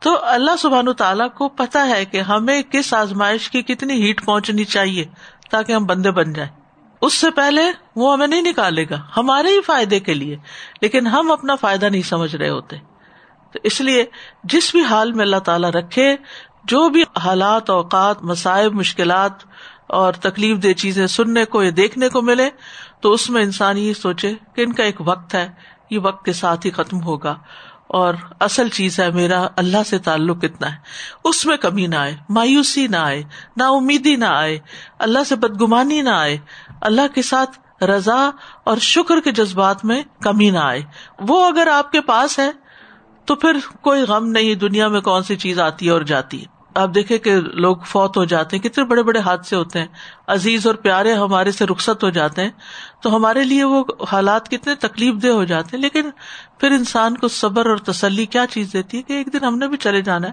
تو 0.00 0.24
اللہ 0.24 0.56
سبحان 0.58 0.92
تعالیٰ 0.92 1.28
کو 1.34 1.48
پتا 1.48 1.86
ہے 1.86 2.04
کہ 2.04 2.20
ہمیں 2.20 2.62
کس 2.62 2.94
آزمائش 2.94 3.50
کی 3.50 3.62
کتنی 3.62 4.06
ہیٹ 4.06 4.24
پہنچنی 4.24 4.64
چاہیے 4.64 5.04
تاکہ 5.50 5.72
ہم 5.72 5.84
بندے 5.84 6.10
بن 6.10 6.32
جائیں۔ 6.32 6.61
اس 7.02 7.14
سے 7.14 7.30
پہلے 7.30 7.62
وہ 7.96 8.12
ہمیں 8.12 8.26
نہیں 8.26 8.42
نکالے 8.42 8.84
گا، 8.90 9.00
ہمارے 9.16 9.48
ہی 9.48 9.60
فائدے 9.60 10.00
کے 10.00 10.14
لیے، 10.14 10.36
لیکن 10.80 11.06
ہم 11.06 11.32
اپنا 11.32 11.54
فائدہ 11.54 11.86
نہیں 11.86 12.02
سمجھ 12.02 12.36
رہے 12.36 12.48
ہوتے۔ 12.48 12.76
تو 13.52 13.58
اس 13.62 13.80
لیے 13.80 14.04
جس 14.44 14.72
بھی 14.72 14.82
حال 14.84 15.12
میں 15.12 15.24
اللہ 15.24 15.36
تعالیٰ 15.36 15.70
رکھے، 15.70 16.16
جو 16.64 16.88
بھی 16.88 17.02
حالات، 17.24 17.70
اوقات 17.70 18.22
مسائب 18.22 18.74
مشکلات 18.74 19.32
اور 19.86 20.12
تکلیف 20.12 20.62
دہ 20.62 20.72
چیزیں 20.72 21.06
سننے 21.06 21.44
کو 21.44 21.62
یا 21.62 21.70
دیکھنے 21.76 22.08
کو 22.08 22.22
ملے، 22.22 22.50
تو 23.00 23.12
اس 23.12 23.30
میں 23.30 23.42
انسان 23.42 23.78
یہ 23.78 23.92
سوچے 23.92 24.32
کہ 24.54 24.62
ان 24.62 24.72
کا 24.72 24.82
ایک 24.82 24.96
وقت 25.00 25.34
ہے، 25.34 25.48
یہ 25.90 25.98
وقت 25.98 26.24
کے 26.24 26.32
ساتھ 26.32 26.66
ہی 26.66 26.70
ختم 26.70 27.02
ہوگا۔ 27.02 27.38
اور 27.86 28.14
اصل 28.40 28.68
چیز 28.68 29.00
ہے، 29.00 29.10
میرا 29.10 29.46
اللہ 29.56 29.82
سے 29.86 29.98
تعلق 29.98 30.42
کتنا 30.42 30.72
ہے۔ 30.72 30.78
اس 31.24 31.46
میں 31.46 31.56
کمی 31.56 31.86
نہ 31.86 31.96
آئے، 31.96 32.16
مایوسی 32.28 32.86
نہ 32.86 32.96
آئے 32.96 33.22
نا 33.56 33.68
امیدی 33.68 34.16
نہ 34.16 34.24
آئے، 34.24 34.58
اللہ 34.98 35.18
سے 35.28 35.36
بدگمانی 35.36 36.02
نہ 36.02 36.08
آئے 36.08 36.38
اللہ 36.82 37.14
کے 37.14 37.22
ساتھ 37.22 37.82
رضا 37.84 38.30
اور 38.64 38.76
شکر 38.76 39.20
کے 39.20 39.30
جذبات 39.30 39.84
میں 39.84 40.02
کمی 40.22 40.50
نہ 40.50 40.58
آئے۔ 40.58 40.82
وہ 41.20 41.46
اگر 41.46 41.66
آپ 41.66 41.92
کے 41.92 42.00
پاس 42.00 42.38
ہے، 42.38 42.50
تو 43.24 43.34
پھر 43.34 43.56
کوئی 43.80 44.02
غم 44.02 44.26
نہیں، 44.26 44.54
دنیا 44.54 44.88
میں 44.88 45.00
کون 45.00 45.22
سی 45.22 45.36
چیز 45.36 45.60
آتی 45.60 45.86
ہے 45.86 45.90
اور 45.90 46.02
جاتی 46.02 46.40
ہے۔ 46.40 46.62
آپ 46.74 46.94
دیکھیں 46.94 47.18
کہ 47.18 47.40
لوگ 47.40 47.76
فوت 47.76 48.16
ہو 48.16 48.24
جاتے 48.24 48.56
ہیں، 48.56 48.62
کتنے 48.62 48.84
بڑے 48.84 49.02
بڑے 49.02 49.18
حادثے 49.18 49.56
ہوتے 49.56 49.78
ہیں۔ 49.78 49.86
عزیز 50.26 50.66
اور 50.66 50.74
پیارے 50.74 51.14
ہمارے 51.14 51.52
سے 51.52 51.66
رخصت 51.66 52.04
ہو 52.04 52.10
جاتے 52.10 52.42
ہیں، 52.42 52.50
تو 53.02 53.16
ہمارے 53.16 53.44
لیے 53.44 53.64
وہ 53.64 53.84
حالات 54.12 54.48
کتنے 54.48 54.74
تکلیف 54.74 55.22
دہ 55.22 55.28
ہو 55.28 55.44
جاتے 55.44 55.76
ہیں۔ 55.76 55.82
لیکن 55.82 56.10
پھر 56.58 56.70
انسان 56.70 57.16
کو 57.16 57.28
صبر 57.28 57.66
اور 57.66 57.76
تسلی 57.76 58.26
کیا 58.26 58.46
چیز 58.50 58.72
دیتی 58.72 58.96
ہے؟ 58.96 59.02
کہ 59.02 59.12
ایک 59.12 59.32
دن 59.32 59.44
ہم 59.44 59.58
نے 59.58 59.68
بھی 59.68 59.76
چلے 59.76 60.02
جانا 60.02 60.28
ہے۔ 60.28 60.32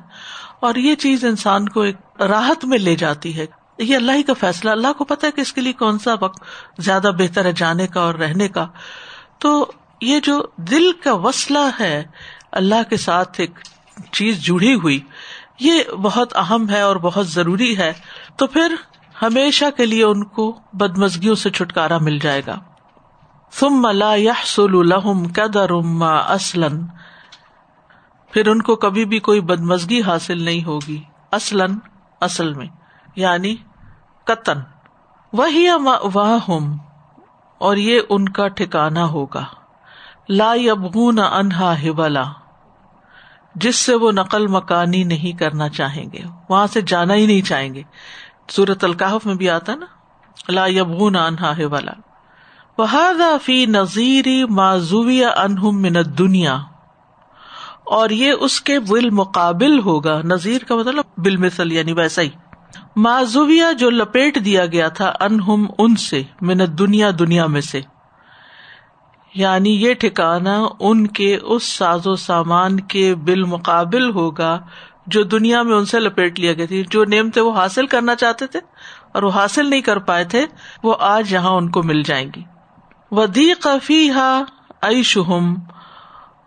اور 0.60 0.76
یہ 0.76 0.96
چیز 0.96 1.26
انسان 1.26 1.70
کو 1.70 1.82
ایک 1.82 2.22
راحت 2.22 2.66
میں 2.66 2.78
لے 2.78 2.96
جاتی 2.96 3.38
ہے۔ 3.38 3.46
یہ 3.80 3.96
اللہ 3.96 4.12
ہی 4.12 4.24
کا 4.24 4.34
فیصلہ، 4.34 4.70
اللہ 4.70 4.94
کو 4.98 5.04
پتا 5.04 5.28
ہے 5.28 5.32
کہ 5.32 5.42
اس 5.42 5.54
کے 5.54 5.62
لیے 5.62 5.74
کون 5.74 6.00
سا 6.00 6.14
وقت 6.22 6.44
زیادہ 6.78 7.12
بہتر 7.18 7.46
ہے 7.46 7.52
جانے 7.52 7.88
کا 7.88 8.02
اور 8.02 8.14
رہنے 8.14 8.48
کا۔ 8.48 8.68
تو 9.40 9.72
یہ 10.02 10.20
جو 10.20 10.44
دل 10.58 10.92
کا 10.92 11.14
وسلہ 11.14 11.70
ہے، 11.80 12.04
اللہ 12.52 12.90
کے 12.90 12.98
ساتھ 12.98 13.42
ایک 13.42 13.60
چیز 14.12 14.44
جڑی 14.44 14.76
ہوئی، 14.76 15.00
یہ 15.60 15.84
بہت 15.84 16.36
اہم 16.36 16.70
ہے 16.70 16.82
اور 16.82 16.96
بہت 16.96 17.28
ضروری 17.28 17.78
ہے۔ 17.78 17.94
تو 18.36 18.48
پھر 18.48 18.76
ہمیشہ 19.22 19.66
کے 19.78 19.86
لیے 19.86 20.04
ان 20.04 20.24
کو 20.24 20.60
بدمزگیوں 20.74 21.36
سے 21.36 21.50
چھٹکارا 21.50 21.98
مل 21.98 22.20
جائے 22.20 22.42
گا۔ 22.48 22.60
ثم 23.54 23.88
لا 23.88 24.16
يحصل 24.16 24.72
لهم 24.72 25.24
قدر 25.24 25.74
ما 25.74 26.18
اصلا۔ 26.18 26.68
پھر 28.32 28.48
ان 28.48 28.62
کو 28.62 28.76
کبھی 28.76 29.06
بھی 29.06 29.20
کوئی 29.20 29.42
بدمزگی 29.42 30.02
حاصل 30.02 30.42
نہیں 30.42 30.64
ہوگی، 30.64 31.02
اصلاً، 31.32 31.76
اصل 32.22 32.54
میں۔ 32.54 32.68
یعنی 33.16 33.56
قطن 34.30 34.60
وہی 35.34 35.70
ہم 35.70 36.78
اور 37.58 37.78
یہ 37.78 38.02
ان 38.10 38.30
کا 38.30 38.48
ٹھکانا 38.48 39.06
ہوگا۔ 39.06 39.46
لا 40.30 40.54
یبغون 40.56 41.20
انہا 41.20 41.82
ہبلا 41.84 42.24
جس 43.56 43.76
سے 43.76 43.96
وہ 43.96 44.12
نقل 44.12 44.48
مکانی 44.48 45.04
نہیں 45.04 45.40
کرنا 45.40 45.70
چاہیں 45.70 46.06
گے۔ 46.14 46.20
وہاں 46.50 46.68
سے 46.68 46.82
جانا 46.82 47.14
ہی 47.14 47.26
نہیں 47.26 47.42
چاہیں 47.42 47.74
گے۔ 47.74 47.84
سورت 48.50 48.84
القاف 48.84 49.26
میں 49.26 49.36
بھی 49.36 49.50
آتا 49.50 49.76
نا۔ 49.76 49.86
لا 50.50 50.66
یبغون 50.68 51.16
انہا 51.16 51.58
ہبلا 51.58 51.92
وہادا 52.78 53.38
فی 53.44 53.66
نذیری 53.66 54.46
معذویہ 54.46 55.26
انہم 55.26 55.82
من 55.82 55.96
دنیا 56.18 56.58
اور 57.86 58.10
یہ 58.10 58.34
اس 58.40 58.62
کے 58.62 58.80
بالمقابل 58.80 59.80
ہوگا۔ 59.80 60.22
نذیر 60.22 60.64
کا 60.64 60.76
مطلب 60.76 61.06
بالمثل 61.18 61.72
یعنی 61.72 61.94
ویسا 61.94 62.22
ہی۔ 62.22 62.30
معذویہ 63.04 63.74
جو 63.74 63.90
لپیٹ 63.90 64.46
دیا 64.46 64.66
گیا 64.66 64.88
تھا، 64.88 65.14
انہم 65.20 65.66
ان 65.78 65.96
سے، 65.96 66.24
من 66.42 66.60
دنیا 66.80 67.10
دنیا 67.20 67.46
میں 67.46 67.62
سے۔ 67.62 67.82
یعنی 69.36 69.70
یہ 69.84 69.94
ٹھکانا 69.94 70.66
ان 70.80 71.08
کے 71.08 71.36
اس 71.36 71.64
ساز 71.64 72.08
و 72.08 72.16
سامان 72.16 72.80
کے 72.80 73.16
بالمقابل 73.16 74.10
ہوگا 74.10 74.60
جو 75.08 75.24
دنیا 75.24 75.62
میں 75.64 75.76
ان 75.76 75.86
سے 75.86 76.00
لپیٹ 76.00 76.40
لیا 76.40 76.54
گیا 76.54 76.66
تھی 76.66 76.84
جو 76.90 77.06
نیم 77.06 77.30
تھے 77.30 77.42
وہ 77.42 77.54
حاصل 77.54 77.88
کرنا 77.88 78.16
چاہتے 78.16 78.48
تھے 78.48 78.60
اور 79.14 79.24
وہ 79.24 79.32
حاصل 79.32 79.70
نہیں 79.70 79.82
کر 79.82 80.00
پائے 80.00 80.24
تھے، 80.26 80.46
وہ 80.84 80.96
آج 81.00 81.34
یہاں 81.34 81.52
ان 81.52 81.70
کو 81.70 81.84
مل 81.84 82.04
جائیں 82.04 82.30
گی۔ 82.36 82.44
ودی 83.12 83.54
قفی 83.54 84.10
ہا 84.10 84.44
شہم 85.04 85.56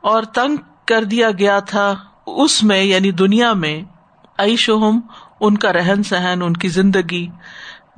اور 0.00 0.22
تنگ 0.22 0.56
کر 0.86 1.04
دیا 1.04 1.30
گیا 1.30 1.58
تھا 1.58 1.94
اس 2.26 2.62
میں 2.62 2.82
یعنی 2.82 3.10
دنیا 3.10 3.52
میں 3.52 3.82
عیشہم 4.38 5.00
ان 5.42 5.58
کا 5.58 5.72
رہن 5.72 6.02
سہن، 6.02 6.42
ان 6.42 6.52
کی 6.52 6.68
زندگی 6.68 7.28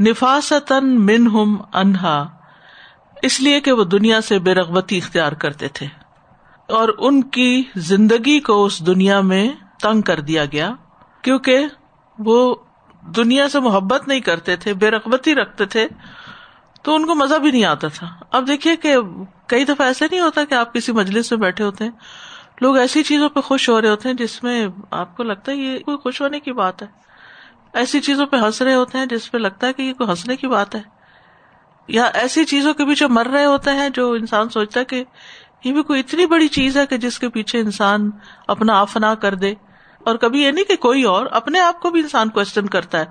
نفاستن 0.01 1.07
منہم 1.07 1.57
انہا، 1.73 2.29
اس 3.23 3.41
لیے 3.41 3.61
کہ 3.61 3.73
وہ 3.73 3.85
دنیا 3.85 4.21
سے 4.21 4.39
بے 4.39 4.55
رغبتی 4.55 4.99
اختیار 4.99 5.33
کرتے 5.33 5.69
تھے۔ 5.69 5.87
اور 6.69 6.89
ان 6.99 7.23
کی 7.23 7.63
زندگی 7.77 8.41
کو 8.41 8.65
اس 8.65 8.87
دنیا 8.87 9.21
میں 9.21 9.49
تنگ 9.83 10.01
کر 10.01 10.21
دیا 10.21 10.45
گیا، 10.45 10.71
کیونکہ 11.23 11.67
وہ 12.19 12.55
دنیا 13.17 13.49
سے 13.49 13.61
محبت 13.61 14.09
نہیں 14.09 14.21
کرتے 14.21 14.57
تھے، 14.57 14.75
بے 14.75 14.91
رغبتی 14.91 15.35
رکھتے 15.35 15.65
تھے، 15.65 15.89
تو 16.83 16.95
ان 16.95 17.07
کو 17.07 17.15
مزہ 17.15 17.35
بھی 17.35 17.51
نہیں 17.51 17.65
آتا 17.65 17.89
تھا۔ 17.89 18.07
اب 18.31 18.47
دیکھیے 18.47 18.77
کہ 18.77 18.97
کئی 19.47 19.65
دفعہ 19.65 19.87
ایسا 19.87 20.07
نہیں 20.11 20.21
ہوتا 20.21 20.45
کہ 20.45 20.55
آپ 20.55 20.75
کسی 20.75 20.93
مجلس 20.93 21.33
میں 21.33 21.41
بیٹھے 21.41 21.65
ہوتے 21.65 21.85
ہیں، 21.85 21.91
لوگ 22.61 22.77
ایسی 22.77 23.03
چیزوں 23.03 23.29
پہ 23.29 23.41
خوش 23.41 23.69
ہو 23.69 23.81
رہے 23.81 23.89
ہوتے 23.89 24.09
ہیں 24.09 24.17
جس 24.17 24.43
میں 24.43 24.67
آپ 24.91 25.17
کو 25.17 25.23
لگتا 25.23 25.53
ہے 25.53 25.57
یہ 25.57 25.79
کوئی 25.79 25.97
خوش 25.97 26.21
ہونے 26.23 26.41
کی 26.41 26.53
بات 26.53 26.83
ہے۔ 26.83 27.05
ایسی 27.75 28.01
چیزوں 28.01 28.27
پہ 28.27 28.37
ہنس 28.37 28.63
رہے 28.63 28.75
ہوتے 28.75 28.99
ہیں 28.99 29.07
جس 29.07 29.33
پہ 29.33 29.39
لگتا 29.39 29.67
ہے 29.67 29.73
کہ 29.73 29.83
یہ 29.83 29.93
کوئی 29.93 30.11
ہنسنے 30.11 30.37
کی 30.37 30.47
بات 30.47 30.75
ہے۔ 30.75 30.81
یا 31.89 32.05
ایسی 32.05 32.45
چیزوں 32.45 32.75
کے 32.75 32.85
پیچھے 32.85 33.07
مر 33.07 33.27
رہے 33.27 33.45
ہوتے 33.45 33.71
ہیں 33.71 33.89
جو 33.89 34.13
انسان 34.13 34.49
سوچتا 34.49 34.81
ہے 34.81 34.85
کہ 34.85 35.05
یہ 35.65 35.73
بھی 35.73 35.83
کوئی 35.83 36.01
اتنی 36.01 36.27
بڑی 36.27 36.49
چیز 36.49 36.77
ہے 36.77 36.87
کہ 36.87 36.97
جس 36.97 37.19
کے 37.19 37.29
پیچھے 37.29 37.61
انسان 37.61 38.11
اپنا 38.49 38.81
آفنا 38.81 39.15
کر 39.15 39.35
دے۔ 39.35 39.55
اور 39.99 40.17
کبھی 40.17 40.43
یہ 40.43 40.51
نہیں 40.51 40.65
کہ 40.65 40.77
کوئی 40.77 41.03
اور 41.03 41.27
اپنے 41.27 41.61
آپ 41.61 41.81
کو 41.81 41.91
بھی 41.91 42.01
انسان 42.01 42.29
کوشچن 42.29 42.67
کرتا 42.67 42.99
ہے 42.99 43.05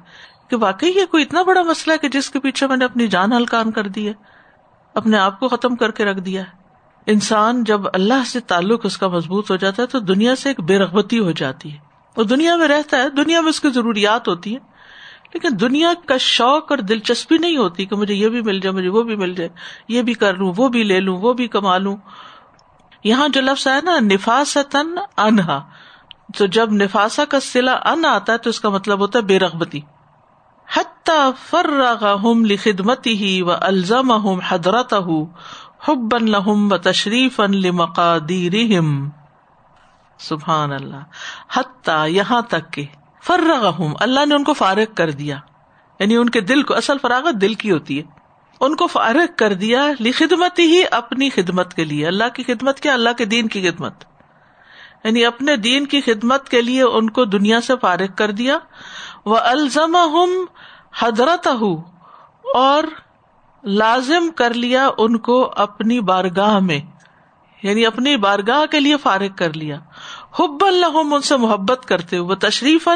کہ 0.48 0.55
واقعی 0.55 0.91
یہ 0.96 1.05
کوئی 1.05 1.24
اتنا 1.24 1.41
بڑا 1.41 1.62
مسئلہ 1.62 1.93
ہے 1.93 1.98
کہ 1.98 2.10
جس 2.10 2.29
کے 2.29 2.39
پیچھے 2.39 2.67
میں 2.67 2.77
نے 2.77 2.86
اپنی 2.86 3.08
جان 3.08 3.34
ہلکان 3.34 3.72
کر 3.72 3.88
دی 3.88 4.08
ہے، 4.08 4.13
اپنے 4.93 5.17
آپ 5.17 5.39
کو 5.39 5.48
ختم 5.48 5.75
کر 5.75 5.91
کے 5.91 6.05
رکھ 6.05 6.20
دیا 6.20 6.41
ہے۔ 6.41 6.63
انسان 7.05 7.63
جب 7.63 7.82
اللہ 7.93 8.24
سے 8.25 8.39
تعلق 8.39 8.86
اس 8.86 8.98
کا 8.98 9.08
مضبوط 9.08 9.51
ہو 9.51 9.55
جاتا 9.55 9.82
ہے 9.82 9.88
تو 9.88 10.00
دنیا 10.00 10.36
سے 10.36 10.50
ایک 10.50 10.60
بے 10.60 10.79
رغبتی 10.79 11.20
ہو 11.20 11.32
جاتی 11.32 11.74
ہے۔ 11.74 11.92
وہ 12.17 12.24
دنیا 12.24 12.55
میں 12.55 12.67
رہتا 12.67 12.98
ہے، 12.98 13.10
دنیا 13.10 13.41
میں 13.41 13.50
اس 13.50 13.60
کی 13.60 13.70
ضروریات 13.70 14.27
ہوتی 14.27 14.51
ہیں، 14.51 14.60
لیکن 15.34 15.50
دنیا 15.62 15.93
کا 16.05 16.17
شوق 16.17 16.72
اور 16.72 16.77
دلچسپی 16.77 17.38
نہیں 17.38 17.58
ہوتی 17.58 17.86
کہ 17.86 17.96
مجھے 17.96 18.13
یہ 18.13 18.29
بھی 18.29 18.41
مل 18.41 18.60
جائے، 18.60 18.75
مجھے 18.75 18.89
وہ 18.89 19.03
بھی 19.03 19.15
مل 19.15 19.34
جائے، 19.34 19.50
یہ 19.88 20.01
بھی 20.01 20.13
کر 20.13 20.34
لوں، 20.34 20.53
وہ 20.58 20.67
بھی 20.67 20.84
لے 20.84 21.00
لوں، 21.00 21.17
وہ 21.17 21.34
بھی 21.34 21.48
کما 21.48 21.77
لوں۔ 21.77 21.98
یہاں 23.03 23.27
جو 23.27 23.41
لفظ 23.41 23.67
ہے 23.67 23.79
نا، 23.84 24.00
نفاستن 24.00 24.96
انہا، 25.17 25.70
تو 26.38 26.46
جب 26.46 26.74
نفاسا 26.74 27.25
کا 27.25 27.39
سلا 27.39 27.74
ان 27.74 28.05
آتا 28.05 28.34
ہے 28.34 28.38
تو 28.38 28.50
اس 28.50 28.60
کا 28.60 28.70
مطلب 28.70 29.00
ہوتا 29.00 29.20
ہے 29.20 29.24
بے 29.24 29.39
رغبتی۔ 29.39 29.79
حتیٰ 30.75 31.32
فرغہم 31.50 32.46
لخدمتی 32.46 33.17
ہی 33.17 33.41
و 33.41 33.51
الزم 33.51 34.12
حضرت 34.48 34.93
حب 35.89 36.17
لہم 36.17 36.72
و 36.72 36.77
تشریف 36.77 37.39
ان 37.39 37.55
لمقادیرہم۔ 37.55 39.10
سبحان 40.23 40.71
اللہ۔ 40.71 40.97
حتیٰ 41.53 42.09
یہاں 42.09 42.41
تک 42.41 42.73
کہ 42.73 42.85
فرغہم، 43.23 43.93
اللہ 43.99 44.25
نے 44.25 44.35
ان 44.35 44.43
کو 44.43 44.53
فارغ 44.53 44.93
کر 44.95 45.11
دیا۔ 45.11 45.37
یعنی 45.99 46.15
ان 46.15 46.29
کے 46.29 46.41
دل 46.41 46.63
کو، 46.63 46.75
اصل 46.75 46.97
فراغت 47.01 47.41
دل 47.41 47.53
کی 47.53 47.71
ہوتی 47.71 47.97
ہے۔ 47.97 48.03
ان 48.59 48.75
کو 48.75 48.87
فارغ 48.87 49.25
کر 49.37 49.53
دیا 49.53 49.87
لخدمت 49.99 50.59
ہی 50.59 50.83
اپنی 50.91 51.29
خدمت 51.29 51.73
کے 51.73 51.83
لیے۔ 51.83 52.07
اللہ 52.07 52.23
کی 52.33 52.43
خدمت 52.43 52.79
کیا؟ 52.79 52.93
اللہ 52.93 53.09
کے 53.17 53.25
دین 53.25 53.47
کی 53.47 53.69
خدمت۔ 53.69 54.03
یعنی 55.03 55.25
اپنے 55.25 55.55
دین 55.55 55.87
کی 55.87 56.01
خدمت 56.01 56.49
کے 56.49 56.61
لیے 56.61 56.81
ان 56.83 57.09
کو 57.09 57.25
دنیا 57.25 57.61
سے 57.61 57.73
فارغ 57.81 58.13
کر 58.15 58.31
دیا۔ 58.31 58.57
وہ 59.25 59.37
الزم 59.37 59.95
ہم 59.95 60.45
حضرت 60.99 61.47
اور 62.53 62.83
لازم 63.63 64.31
کر 64.31 64.53
لیا 64.53 64.89
ان 64.97 65.17
کو 65.17 65.53
اپنی 65.55 65.99
بارگاہ 65.99 66.59
میں۔ 66.59 66.92
یعنی 67.63 67.86
اپنی 67.86 68.15
بارگاہ 68.17 68.65
کے 68.72 68.79
لیے 68.79 68.98
فارغ 68.98 69.36
کر 69.36 69.53
لیا۔ 69.53 69.77
حب 70.39 70.65
اللہ 70.65 70.98
ان 70.98 71.22
سے 71.22 71.38
محبت 71.38 71.86
کرتے 71.86 72.17
ہوئے 72.17 72.36
تشریف 72.39 72.88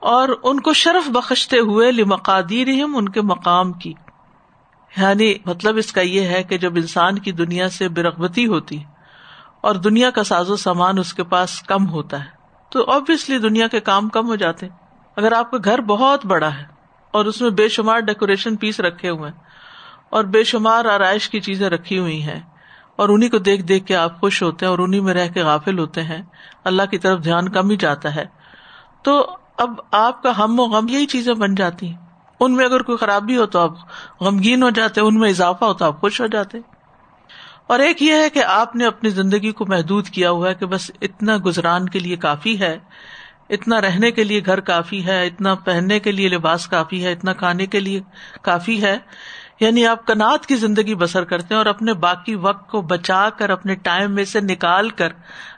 اور 0.00 0.28
ان 0.42 0.60
کو 0.60 0.72
شرف 0.74 1.08
بخشتے 1.08 1.58
ہوئے 1.60 1.90
لمقادیر 1.92 2.68
ان 2.84 3.08
کے 3.08 3.20
مقام 3.22 3.72
کی۔ 3.72 3.92
یعنی 4.90 5.34
مطلب 5.46 5.76
اس 5.76 5.92
کا 5.92 6.00
یہ 6.00 6.26
ہے 6.26 6.42
کہ 6.42 6.58
جب 6.58 6.76
انسان 6.76 7.18
کی 7.18 7.32
دنیا 7.32 7.68
سے 7.68 7.88
برغبتی 7.88 8.46
ہوتی، 8.46 8.78
اور 9.60 9.74
دنیا 9.74 10.10
کا 10.10 10.24
ساز 10.24 10.50
و 10.50 10.56
سامان 10.56 10.98
اس 10.98 11.12
کے 11.14 11.24
پاس 11.24 11.60
کم 11.62 11.88
ہوتا 11.88 12.20
ہے، 12.20 12.38
تو 12.72 12.84
آبیسلی 12.90 13.38
دنیا 13.38 13.66
کے 13.66 13.80
کام 13.80 14.08
کم 14.08 14.28
ہو 14.28 14.34
جاتے۔ 14.34 14.68
اگر 15.16 15.32
آپ 15.32 15.50
کا 15.50 15.58
گھر 15.64 15.80
بہت 15.80 16.26
بڑا 16.26 16.54
ہے، 16.54 16.64
اور 17.14 17.24
اس 17.24 17.40
میں 17.40 17.50
بے 17.50 17.68
شمار 17.68 18.00
ڈیکوریشن 18.00 18.56
پیس 18.56 18.80
رکھے 18.80 19.08
ہوئے 19.08 19.30
اور 20.10 20.24
بے 20.24 20.42
شمار 20.44 20.84
آرائش 20.84 21.28
کی 21.30 21.40
چیزیں 21.40 21.68
رکھی 21.70 21.98
ہوئی 21.98 22.22
ہیں 22.22 22.40
اور 23.00 23.08
انہیں 23.08 23.30
کو 23.30 23.38
دیکھ 23.38 23.62
دیکھ 23.62 23.86
کے 23.86 23.96
آپ 23.96 24.20
خوش 24.20 24.42
ہوتے 24.42 24.66
ہیں 24.66 24.70
اور 24.70 24.78
انہیں 24.78 25.00
میں 25.00 25.14
رہ 25.14 25.28
کے 25.28 25.42
غافل 25.42 25.78
ہوتے 25.78 26.02
ہیں۔ 26.02 26.22
اللہ 26.64 26.82
کی 26.90 26.98
طرف 26.98 27.24
دھیان 27.24 27.48
کم 27.48 27.70
ہی 27.70 27.76
جاتا 27.76 28.14
ہے۔ 28.14 28.24
تو 29.02 29.36
اب 29.58 29.80
آپ 29.92 30.22
کا 30.22 30.44
ہم 30.44 30.60
و 30.60 30.62
غم 30.62 30.88
یہی 30.88 31.06
چیزیں 31.06 31.34
بن 31.34 31.54
جاتی 31.54 31.88
ہیں۔ 31.88 31.96
ان 32.40 32.54
میں 32.54 32.64
اگر 32.64 32.82
کوئی 32.82 32.98
خرابی 32.98 33.36
ہو 33.36 33.46
تو 33.46 33.58
آپ 33.58 33.72
غمگین 34.20 34.62
ہو 34.62 34.70
جاتے 34.70 35.00
ان 35.00 35.18
میں 35.18 35.30
اضافہ 35.30 35.64
ہو 35.64 35.72
تو 35.72 35.84
آپ 35.84 36.00
خوش 36.00 36.20
ہو 36.20 36.26
جاتے 36.26 36.58
اور 37.66 37.78
ایک 37.78 38.02
یہ 38.02 38.12
ہے 38.12 38.30
کہ 38.30 38.44
آپ 38.44 38.76
نے 38.76 38.86
اپنی 38.86 39.10
زندگی 39.10 39.52
کو 39.52 39.66
محدود 39.66 40.08
کیا 40.08 40.30
ہوا 40.30 40.48
ہے 40.48 40.54
کہ 40.54 40.66
بس 40.66 40.90
اتنا 41.00 41.36
گزران 41.44 41.88
کے 41.88 41.98
لیے 41.98 42.16
کافی 42.16 42.60
ہے، 42.60 42.78
اتنا 43.50 43.80
رہنے 43.80 44.10
کے 44.10 44.24
لیے 44.24 44.40
گھر 44.46 44.60
کافی 44.60 45.06
ہے، 45.06 45.26
اتنا 45.26 45.54
پہننے 45.54 46.00
کے 46.00 46.12
لیے 46.12 46.28
لباس 46.28 46.66
کافی 46.66 47.04
ہے، 47.04 47.12
اتنا 47.12 47.32
کھانے 47.32 47.66
کے 47.66 47.80
لیے 47.80 48.00
کافی 48.42 48.82
ہے۔ 48.82 48.98
یعنی 49.60 49.86
آپ 49.86 50.06
کنات 50.06 50.46
کی 50.46 50.56
زندگی 50.56 50.94
بسر 50.94 51.24
کرتے 51.24 51.46
ہیں 51.50 51.56
اور 51.56 51.66
اپنے 51.66 51.92
باقی 51.92 52.34
وقت 52.34 52.70
کو 52.70 52.80
بچا 52.82 53.28
کر 53.30 53.50
اپنے 53.50 53.74
ٹائم 53.74 54.14
میں 54.14 54.24
سے 54.24 54.40
نکال 54.40 54.88
کر 54.88 55.08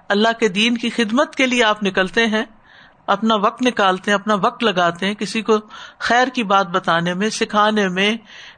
اللہ 0.09 0.29
کے 0.41 0.49
دین 0.49 0.79
کی 0.79 0.91
خدمت 0.91 1.35
کے 1.35 1.47
لیے 1.47 1.65
آپ 1.65 1.83
نکلتے 1.83 2.27
ہیں، 2.27 2.45
اپنا 3.07 3.35
وقت 3.35 3.63
نکالتے 3.63 4.11
ہیں، 4.11 4.19
اپنا 4.19 4.35
وقت 4.35 4.65
لگاتے 4.65 5.07
ہیں 5.07 5.15
کسی 5.15 5.43
کو 5.43 5.59
خیر 5.99 6.29
کی 6.29 6.43
بات 6.43 6.67
بتانے 6.67 7.15
میں، 7.15 7.31
سکھانے 7.31 7.89
میں، 7.89 8.17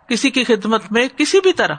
کسی 0.08 0.30
کی 0.30 0.44
خدمت 0.44 0.92
میں، 0.92 1.08
کسی 1.16 1.40
بھی 1.40 1.52
طرح۔ 1.52 1.74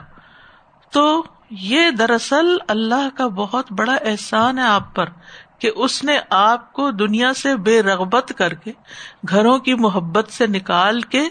تو 0.90 1.24
یہ 1.50 1.90
دراصل 1.90 2.56
اللہ 2.68 3.08
کا 3.16 3.26
بہت 3.26 3.72
بڑا 3.72 3.94
احسان 3.94 4.58
ہے 4.58 4.64
آپ 4.64 4.94
پر 4.94 5.04
کہ 5.58 5.70
اس 5.76 6.04
نے 6.04 6.18
آپ 6.30 6.72
کو 6.72 6.90
دنیا 6.90 7.34
سے 7.34 7.56
بے 7.56 7.82
رغبت 7.82 8.32
کر 8.36 8.54
کے، 8.54 8.72
گھروں 9.28 9.58
کی 9.58 9.74
محبت 9.74 10.30
سے 10.30 10.46
نکال 10.46 11.00
کے 11.00 11.22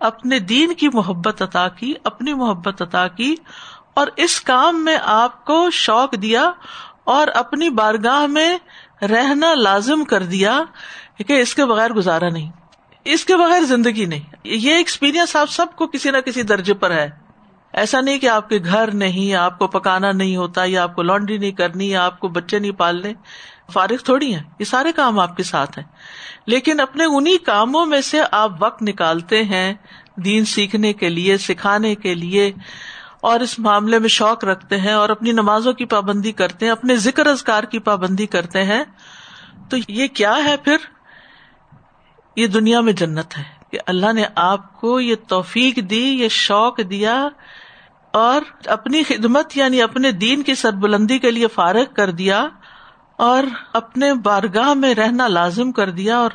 اپنے 0.00 0.38
دین 0.38 0.74
کی 0.74 0.88
محبت 0.92 1.42
عطا 1.42 1.68
کی، 1.68 1.94
اپنی 2.04 2.34
محبت 2.34 2.82
عطا 2.82 3.08
کی 3.08 3.34
اور 3.94 4.06
اس 4.16 4.40
کام 4.40 4.84
میں 4.84 4.96
آپ 5.04 5.44
کو 5.44 5.70
شوق 5.70 6.14
دیا 6.22 6.50
اور 7.04 7.26
اپنی 7.34 7.70
بارگاہ 7.70 8.26
میں 8.26 8.58
رہنا 9.02 9.54
لازم 9.54 10.04
کر 10.04 10.22
دیا 10.22 10.60
کہ 11.26 11.40
اس 11.40 11.54
کے 11.54 11.64
بغیر 11.64 11.90
گزارا 11.90 12.28
نہیں، 12.28 12.50
اس 13.04 13.24
کے 13.24 13.36
بغیر 13.36 13.62
زندگی 13.62 14.04
نہیں۔ 14.04 14.34
یہ 14.44 14.74
ایکسپیرئنس 14.74 15.36
آپ 15.36 15.50
سب 15.50 15.66
کو 15.76 15.86
کسی 15.86 16.10
نہ 16.10 16.18
کسی 16.18 16.42
درجے 16.42 16.74
پر 16.74 16.90
ہے۔ 16.90 17.10
ایسا 17.72 18.00
نہیں 18.00 18.18
کہ 18.18 18.28
آپ 18.28 18.48
کے 18.48 18.58
گھر 18.64 18.90
نہیں، 18.94 19.34
آپ 19.34 19.58
کو 19.58 19.66
پکانا 19.66 20.12
نہیں 20.12 20.36
ہوتا 20.36 20.62
یا 20.64 20.82
آپ 20.82 20.94
کو 20.94 21.02
لانڈری 21.02 21.38
نہیں 21.38 21.50
کرنی 21.50 21.90
یا 21.90 22.04
آپ 22.04 22.20
کو 22.20 22.28
بچے 22.28 22.58
نہیں 22.58 22.72
پالنے۔ 22.72 23.12
فارغ 23.72 23.96
تھوڑی 24.04 24.34
ہیں، 24.34 24.42
یہ 24.58 24.64
سارے 24.64 24.92
کام 24.92 25.18
آپ 25.18 25.36
کے 25.36 25.42
ساتھ 25.42 25.78
ہیں۔ 25.78 25.86
لیکن 26.46 26.80
اپنے 26.80 27.04
انہیں 27.04 27.46
کاموں 27.46 27.86
میں 27.86 28.00
سے 28.00 28.20
آپ 28.32 28.50
وقت 28.60 28.82
نکالتے 28.82 29.42
ہیں 29.42 29.74
دین 30.16 30.44
سیکھنے 30.44 30.92
کے 30.92 31.08
لیے، 31.08 31.36
سکھانے 31.36 31.94
کے 31.94 32.14
لیے، 32.14 32.52
اور 33.20 33.40
اس 33.40 33.58
معاملے 33.58 33.98
میں 33.98 34.08
شوق 34.08 34.44
رکھتے 34.44 34.76
ہیں 34.76 34.92
اور 34.92 35.08
اپنی 35.08 35.32
نمازوں 35.32 35.72
کی 35.72 35.84
پابندی 35.84 36.32
کرتے 36.32 36.64
ہیں، 36.64 36.72
اپنے 36.72 36.96
ذکر 36.96 37.26
ازکار 37.26 37.64
کی 37.64 37.78
پابندی 37.78 38.26
کرتے 38.26 38.64
ہیں۔ 38.64 38.84
تو 39.70 39.76
یہ 39.88 40.06
کیا 40.06 40.34
ہے 40.44 40.56
پھر؟ 40.56 40.76
یہ 42.36 42.46
دنیا 42.46 42.80
میں 42.80 42.92
جنت 42.92 43.38
ہے 43.38 43.42
کہ 43.70 43.78
اللہ 43.86 44.12
نے 44.12 44.24
آپ 44.34 44.80
کو 44.80 45.00
یہ 45.00 45.14
توفیق 45.28 45.76
دی، 45.76 46.04
یہ 46.04 46.28
شوق 46.28 46.78
دیا 46.90 47.28
اور 48.12 48.40
اپنی 48.66 49.02
خدمت 49.02 49.56
یعنی 49.56 49.82
اپنے 49.82 50.12
دین 50.12 50.42
کی 50.42 50.54
سربلندی 50.54 51.18
کے 51.18 51.30
لیے 51.30 51.46
فارغ 51.46 51.84
کر 51.96 52.10
دیا۔ 52.10 52.46
اور 53.16 53.42
اپنے 53.72 54.14
بارگاہ 54.14 54.74
میں 54.74 54.94
رہنا 54.94 55.28
لازم 55.28 55.72
کر 55.72 55.90
دیا 55.90 56.18
اور 56.18 56.30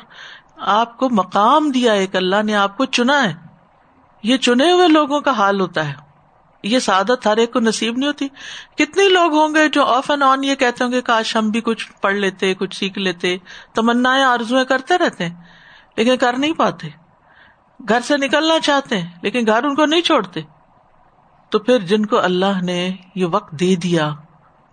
آپ 0.56 0.98
کو 0.98 1.10
مقام 1.10 1.70
دیا 1.70 1.92
ایک 1.92 2.16
اللہ 2.16 2.42
نے، 2.42 2.54
آپ 2.54 2.76
کو 2.76 2.84
چنا 2.84 3.24
ہے۔ 3.24 3.34
یہ 4.22 4.36
چنے 4.36 4.72
ہوئے 4.72 4.88
لوگوں 4.88 5.20
کا 5.20 5.30
حال 5.30 5.60
ہوتا 5.60 5.88
ہے۔ 5.88 5.94
یہ 6.62 6.78
سعادت 6.78 7.26
ہر 7.26 7.36
ایک 7.36 7.52
کو 7.52 7.60
نصیب 7.60 7.98
نہیں 7.98 8.08
ہوتی۔ 8.08 8.28
کتنے 8.76 9.08
لوگ 9.08 9.34
ہوں 9.34 9.54
گے 9.54 9.68
جو 9.68 9.84
آف 9.84 10.10
اینڈ 10.10 10.22
آن 10.22 10.44
یہ 10.44 10.54
کہتے 10.54 10.84
ہوں 10.84 10.92
گے، 10.92 11.00
کاش 11.00 11.36
ہم 11.36 11.50
بھی 11.50 11.60
کچھ 11.60 11.92
پڑھ 12.02 12.14
لیتے، 12.14 12.54
کچھ 12.54 12.76
سیکھ 12.76 12.98
لیتے 12.98 13.36
تمنا 13.74 14.28
آرزویں 14.28 14.64
کرتے 14.64 14.98
رہتے 14.98 15.28
ہیں، 15.28 15.34
لیکن 15.96 16.16
کر 16.16 16.38
نہیں 16.38 16.52
پاتے۔ 16.52 16.88
گھر 17.88 18.00
سے 18.00 18.16
نکلنا 18.16 18.60
چاہتے 18.60 18.98
ہیں، 18.98 19.10
لیکن 19.22 19.46
گھر 19.46 19.64
ان 19.64 19.74
کو 19.74 19.86
نہیں 19.86 20.00
چھوڑتے۔ 20.00 20.40
تو 21.50 21.58
پھر 21.58 21.78
جن 21.78 22.06
کو 22.06 22.18
اللہ 22.18 22.62
نے 22.62 22.90
یہ 23.14 23.26
وقت 23.26 23.52
دے 23.52 23.76
دیا، 23.76 24.10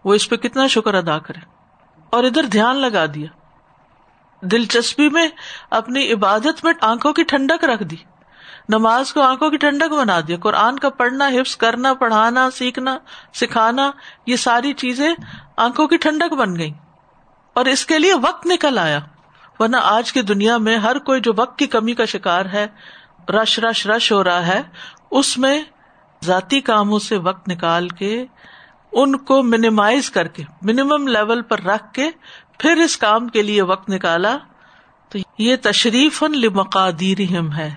وہ 0.04 0.14
اس 0.14 0.30
پہ 0.30 0.36
کتنا 0.36 0.68
شکر 0.68 0.94
ادا 0.94 1.20
کرے 1.20 1.59
اور 2.10 2.24
ادھر 2.24 2.44
دھیان 2.44 2.76
لگا 2.76 3.06
دیا۔ 3.06 3.28
دلچسپی 4.42 5.10
میں 5.10 5.28
اپنی 5.70 6.14
عبادت 6.14 6.64
میں 6.64 6.74
آنکھوں 6.82 7.14
کی 7.14 7.24
ٹھنڈک 7.24 7.64
رکھ 7.64 7.84
دی۔ 7.84 7.96
نماز 8.70 9.14
کو 9.14 9.22
آنکھوں 9.22 9.50
کی 9.50 9.58
ٹھنڈک 9.58 9.94
بنا 9.94 10.20
دیا۔ 10.28 10.38
قرآن 10.38 10.80
کا 10.80 10.90
پڑھنا، 10.90 11.28
حفظ 11.28 11.58
کرنا، 11.58 11.94
پڑھانا، 11.94 12.50
سیکھنا، 12.52 12.98
سکھانا، 13.34 13.92
یہ 14.26 14.36
ساری 14.36 14.74
چیزیں 14.74 15.14
آنکھوں 15.58 15.88
کی 15.88 15.98
ٹھنڈک 15.98 16.34
بن 16.34 16.56
گئی 16.60 16.74
اور 17.54 17.66
اس 17.66 17.86
کے 17.86 18.00
لیے 18.00 18.14
وقت 18.14 18.48
نکل 18.48 18.78
آیا۔ 18.78 19.00
ورنہ 19.60 19.78
آج 19.84 20.12
کی 20.12 20.22
دنیا 20.22 20.58
میں 20.58 20.78
ہر 20.78 21.00
کوئی 21.00 21.22
جو 21.22 21.32
وقت 21.38 21.60
کی 21.60 21.68
کمی 21.68 21.94
کا 21.94 22.06
شکار 22.06 22.46
ہے، 22.46 22.68
رش 23.30 23.60
رش 23.60 23.88
رش 23.88 24.12
ہو 24.12 24.24
رہا 24.24 24.48
ہے، 24.48 24.62
اس 25.12 25.38
میں 25.38 25.62
ذاتی 26.24 26.62
کاموں 26.62 27.00
سے 27.00 27.18
وقت 27.18 27.50
نکال 27.50 27.88
کے 27.88 28.26
ان 28.92 29.18
کو 29.18 29.44
منیمائز 29.44 30.12
کر 30.12 30.28
کے 30.28 30.44
منیمم 30.62 31.08
لیول 31.08 31.42
پر 31.42 31.62
رکھ 31.62 31.94
کے 31.94 32.10
پھر 32.58 32.78
اس 32.78 32.98
کام 32.98 33.28
کے 33.28 33.42
لیے 33.42 33.62
وقت 33.62 33.90
نکالا۔ 33.90 34.38
تو 35.10 35.20
یہ 35.38 35.56
تشریف 35.62 36.24
لمقادیر 36.24 37.18
ہے۔ 37.58 37.76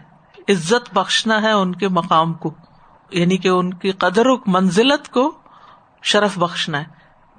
عزت 0.48 0.94
بخشنا 0.94 1.42
ہے 1.42 1.50
ان 1.50 1.74
کے 1.74 1.88
مقام 1.88 2.32
کو۔ 2.32 2.54
یعنی 3.10 3.36
کہ 3.36 3.48
ان 3.48 3.74
کی 3.74 3.92
قدر 3.92 4.26
و 4.26 4.36
منزلت 4.46 5.08
کو 5.08 5.38
شرف 6.02 6.38
بخشنا 6.38 6.78
ہے۔ 6.78 6.84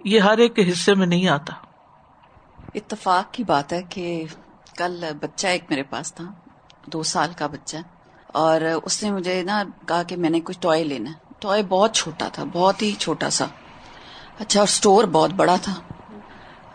یہ 0.04 0.20
ہر 0.20 0.38
ایک 0.38 0.56
کے 0.56 0.72
حصے 0.72 0.94
میں 0.94 1.08
نہیں 1.08 1.28
آتا۔ 1.28 1.54
اتفاق 2.74 3.34
کی 3.34 3.44
بات 3.44 3.74
ہے 3.74 3.84
کہ 3.90 4.24
کل 4.78 5.04
بچہ 5.22 5.48
ایک 5.48 5.64
میرے 5.70 5.84
پاس 5.84 6.14
تھا، 6.14 6.26
دو 6.86 7.04
سال 7.04 7.32
کا 7.38 7.48
بچہ۔ 7.48 7.78
اور 8.28 8.62
اس 8.84 9.04
نے 9.04 9.12
مجھے 9.12 9.44
نا 9.44 9.64
کہا 9.88 10.04
کہ 10.04 10.16
میں 10.16 10.30
نے 10.30 10.40
کچھ 10.40 10.58
ٹوائے 10.60 10.84
لینا 10.84 11.12
ٹوائے 11.40 11.64
بہت 11.64 11.94
چھوٹا 11.94 12.30
تھا، 12.34 12.44
بہت 12.52 12.82
ہی 12.82 12.92
چھوٹا 12.92 13.30
سا۔ 13.30 13.46
اچھا 14.40 14.60
اور 14.60 14.68
اسٹور 14.68 15.04
بہت 15.04 15.32
بڑا 15.32 15.56
تھا۔ 15.62 15.74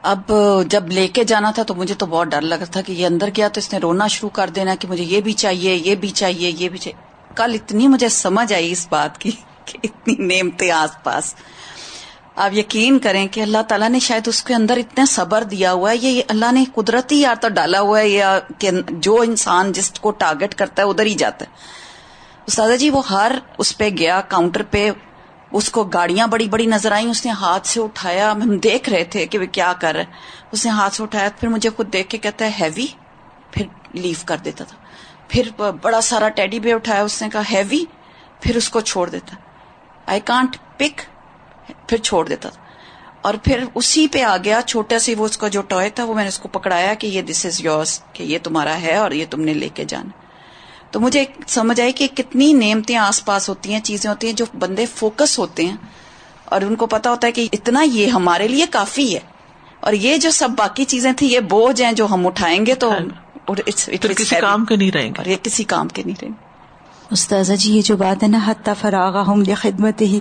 اب 0.03 0.33
جب 0.67 0.89
لے 0.89 1.09
کے 1.09 1.25
جانا 1.25 1.51
تھا 1.51 1.63
تو 1.63 1.75
مجھے 1.75 1.95
تو 1.95 2.07
بہت 2.07 2.27
ڈر 2.27 2.41
لگا 2.41 2.65
تھا 2.65 2.81
کہ 2.81 2.93
یہ 2.93 3.07
اندر 3.07 3.29
گیا 3.37 3.49
تو 3.49 3.59
اس 3.59 3.73
نے 3.73 3.79
رونا 3.79 4.07
شروع 4.07 4.31
کر 4.31 4.51
دینا 4.51 4.75
کہ 4.75 4.89
مجھے 4.89 5.05
یہ 5.05 5.21
بھی 5.21 5.33
چاہیے، 5.33 5.75
یہ 5.75 5.95
بھی 5.95 6.09
چاہیے، 6.09 6.53
یہ 6.59 6.69
بھی 6.69 6.79
چاہیے۔ 6.79 7.35
کل 7.37 7.55
اتنی 7.55 7.89
مجھے 7.89 8.09
سمجھ 8.09 8.53
آئی 8.53 8.73
اس 8.73 8.87
بات 8.91 9.19
کی 9.19 9.31
کہ 9.65 9.79
اتنی 9.83 10.15
نعمتیں 10.19 10.71
آس 10.71 11.03
پاس۔ 11.03 11.35
آپ 12.37 12.55
یقین 12.55 12.99
کریں 12.99 13.27
کہ 13.29 13.41
اللہ 13.41 13.63
تعالیٰ 13.69 13.89
نے 13.89 13.99
شاید 13.99 14.29
اس 14.29 14.43
کے 14.43 14.55
اندر 14.55 14.77
اتنا 14.77 15.05
صبر 15.09 15.43
دیا 15.43 15.73
ہوا 15.73 15.91
ہے، 15.91 15.97
یہ 15.97 16.23
اللہ 16.29 16.53
نے 16.53 16.65
قدرتی 16.75 17.21
یا 17.21 17.35
تو 17.41 17.49
ڈالا 17.49 17.81
ہوا 17.81 17.99
ہے، 17.99 18.09
یا 18.09 18.39
کہ 18.59 18.71
جو 18.89 19.21
انسان 19.21 19.73
جس 19.73 19.91
کو 20.01 20.11
ٹارگٹ 20.11 20.55
کرتا 20.55 20.83
ہے، 20.83 20.87
ادھر 20.87 21.07
ہی 21.07 21.15
جاتا 21.15 21.45
ہے۔ 21.45 21.51
استاذہ 22.47 22.77
جی 22.77 22.91
وہ 22.91 23.03
ہر 23.11 23.33
اس 23.59 23.79
پہ 23.79 23.89
گیا 23.99 24.21
کاؤنٹر 24.21 24.63
پہ 24.63 24.91
اس 25.53 25.71
کو 25.71 25.85
گاڑیاں 25.85 26.27
بڑی 26.27 26.49
بڑی 26.49 26.67
نظر 26.67 26.93
آئیں، 26.93 27.11
اس 27.11 27.27
نے 27.27 27.33
ہاتھ 27.33 27.67
سے 27.67 27.81
اٹھایا۔ 27.81 28.33
ہم 28.33 28.59
دیکھ 28.59 28.89
رہے 28.89 29.05
تھے 29.05 29.27
کہ 29.27 29.39
وہ 29.39 29.45
کیا 29.53 29.73
کر 29.81 29.95
رہے 29.95 30.05
اس 30.53 30.65
نے 30.65 30.71
ہاتھ 30.71 30.95
سے 30.95 31.03
اٹھایا، 31.03 31.29
پھر 31.41 31.49
مجھے 31.49 31.71
خود 31.77 31.93
دیکھ 31.93 32.09
کے 32.09 32.19
کہتا 32.19 32.45
ہے 32.45 32.51
ہیوی 32.61 32.87
پھر 33.51 33.67
لیو 33.93 34.23
کر 34.27 34.37
دیتا 34.37 34.65
تھا۔ 34.65 34.77
پھر 35.29 35.49
بڑا 35.83 36.01
سارا 36.01 36.29
ٹیڈی 36.29 36.61
بے 36.61 36.73
اٹھایا، 36.73 37.03
اس 37.03 37.23
نے 37.23 37.29
کہا 37.33 37.43
ہیوی 37.51 37.85
پھر 38.41 38.57
اس 38.57 38.71
کو 38.71 38.81
چھوڑ 38.81 39.09
دیتا۔ 39.09 39.37
آئی 40.07 40.21
کانٹ 40.25 40.57
پک 40.77 41.01
پھر 41.89 41.99
چھوڑ 41.99 42.29
دیتا 42.29 42.49
تھا۔ 42.49 42.63
اور 43.23 43.35
پھر 43.45 43.65
اسی 43.75 44.09
پہ 44.09 44.23
آ 44.23 44.37
گیا، 44.45 44.61
چھوٹا 44.67 44.99
سی 44.99 45.15
وہ 45.15 45.25
اس 45.25 45.39
کا 45.39 45.49
جو 45.49 45.63
ٹوائے 45.63 45.91
تھا، 45.91 46.05
وہ 46.05 46.15
میں 46.15 46.23
نے 46.23 46.29
اس 46.29 46.39
کو 46.39 46.49
پکڑایا 46.49 46.95
کہ 46.95 47.07
یہ 47.07 47.23
دس 47.23 47.47
از 47.47 47.61
یورس 47.65 48.03
کہ 48.13 48.23
یہ 48.23 48.39
تمہارا 48.43 48.81
ہے 48.81 48.97
اور 48.97 49.11
یہ 49.11 49.25
تم 49.31 49.41
نے 49.41 49.55
لے 49.55 49.69
کے 49.69 49.85
جانا۔ 49.85 50.28
تو 50.91 51.01
مجھے 51.01 51.25
سمجھ 51.47 51.81
آئی 51.81 51.93
کہ 51.93 52.07
کتنی 52.15 52.53
نعمتیں 52.53 52.97
آس 52.97 53.25
پاس 53.25 53.49
ہوتی 53.49 53.73
ہیں 53.73 53.81
چیزیں 53.81 54.11
ہوتی 54.11 54.27
ہیں 54.27 54.35
جو 54.35 54.45
بندے 54.59 54.87
فوکس 54.87 55.39
ہوتے 55.39 55.65
ہیں۔ 55.65 55.77
اور 56.45 56.61
ان 56.61 56.77
کو 56.77 56.87
پتا 56.87 57.11
ہوتا 57.11 57.27
ہے 57.27 57.33
کہ 57.33 57.49
اتنا 57.53 57.83
یہ 57.83 58.07
ہمارے 58.07 58.49
لیے 58.49 58.67
کافی 58.71 59.15
ہے۔ 59.15 59.21
اور 59.81 59.93
یہ 59.93 60.17
جو 60.17 60.31
سب 60.31 60.49
باقی 60.59 60.85
چیزیں 60.85 61.13
تھیں 61.13 61.29
یہ 61.29 61.41
بوجھ 61.41 61.83
ہیں 61.83 61.93
جو 61.93 62.07
ہم 62.07 62.27
اٹھائیں 62.27 62.67
گے 62.67 62.75
تو 62.75 62.93
کسی 63.99 64.35
کام 64.41 64.65
کے 64.65 64.77
نہیں 64.77 64.91
رہیں 64.91 65.09
گے۔ 65.09 65.13
اور 65.19 65.27
یہ 65.27 65.37
کسی 65.43 65.65
کام 65.65 65.89
کے 65.89 66.03
نہیں 66.07 66.15
رہیں 66.23 66.31
گے۔ 66.31 66.49
استاذہ 67.11 67.53
جی 67.53 67.77
یہ 67.77 67.83
جو 67.83 67.97
بات 67.97 68.23
ہے 68.23 68.29
نا 68.29 68.39
حتیٰ 68.47 68.75
فراغ 68.81 69.17
ہوں 69.27 69.45
یا 69.47 69.55
خدمت 69.55 70.01
ہی 70.01 70.19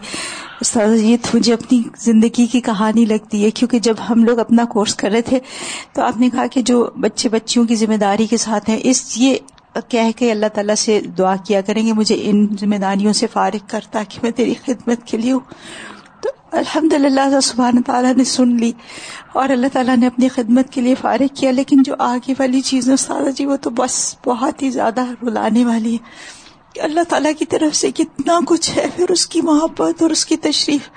استاذہ 0.62 0.96
جی 0.96 1.12
یہ 1.12 1.18
مجھے 1.34 1.54
اپنی 1.54 1.82
زندگی 1.98 2.46
کی 2.46 2.62
کہانی 2.62 3.06
لگتی 3.06 3.46
ہے 3.46 3.52
کیونکہ 3.52 3.80
جب 3.80 3.94
ہم 4.10 4.24
لوگ 4.24 4.40
اپنا 4.40 4.66
کورس 4.66 4.96
کر 4.96 5.10
رہے 5.10 5.22
تھے 5.22 5.40
تو 5.94 6.02
آپ 6.02 6.18
نے 6.18 6.30
کہا 6.30 6.48
کہ 6.48 6.62
جو 6.62 6.90
بچے 7.00 7.30
بچیوں 7.30 7.66
کی 7.66 7.76
ذمہ 7.76 7.96
داری 7.96 8.28
کے 8.28 8.38
ساتھ 8.38 8.70
ہیں 8.70 8.80
اس 8.84 9.18
یہ 9.18 9.36
کہہ 9.90 10.12
کے 10.16 10.32
اللہ 10.32 10.46
تعالیٰ 10.54 10.76
سے 10.76 11.02
دعا 11.02 11.36
کیا 11.36 11.62
کریں 11.62 11.88
گے؟ 11.88 11.94
مجھے 11.94 12.18
ان 12.22 12.48
ذمہ 12.62 12.76
داریوں 12.76 13.14
سے 13.14 13.28
فارغ 13.28 13.58
کر 13.68 13.80
تاکہ 13.92 14.20
میں 14.24 14.32
تیری 14.32 14.54
خدمت 14.66 15.04
کے 15.06 15.18
لیے 15.18 15.32
ہوں۔ 15.32 15.40
تو 16.22 16.30
الحمد 16.52 16.94
للہ 16.94 17.40
سبحان 17.40 17.82
تعالیٰ 17.82 18.14
نے 18.14 18.24
سن 18.24 18.58
لی 18.58 18.72
اور 19.34 19.50
اللہ 19.50 19.68
تعالیٰ 19.74 19.98
نے 19.98 20.08
اپنی 20.08 20.28
خدمت 20.28 20.70
کے 20.70 20.82
لیے 20.82 20.96
فارغ 21.02 21.36
کیا۔ 21.36 21.52
لیکن 21.52 21.84
جو 21.84 21.96
آگے 22.00 22.34
والی 22.40 22.62
چیزیں 22.62 22.94
استاذہ 22.94 23.30
جی 23.30 23.46
وہ 23.46 23.56
تو 23.56 23.70
بس 23.70 24.16
بہت 24.26 24.62
ہی 24.62 24.70
زیادہ 24.70 25.02
رلانے 25.24 25.66
والی 25.66 25.94
ہے 25.94 25.98
کہ 26.74 26.80
اللہ 26.80 27.00
تعالیٰ 27.10 27.32
کی 27.40 27.46
طرف 27.46 27.76
سے 27.76 27.92
کتنا 27.92 28.40
کچھ 28.46 28.78
ہے، 28.78 28.88
پھر 28.96 29.12
اس 29.12 29.28
کی 29.28 29.42
محبت 29.42 30.02
اور 30.02 30.10
اس 30.10 30.26
کی 30.26 30.38
تشریف۔ 30.38 30.90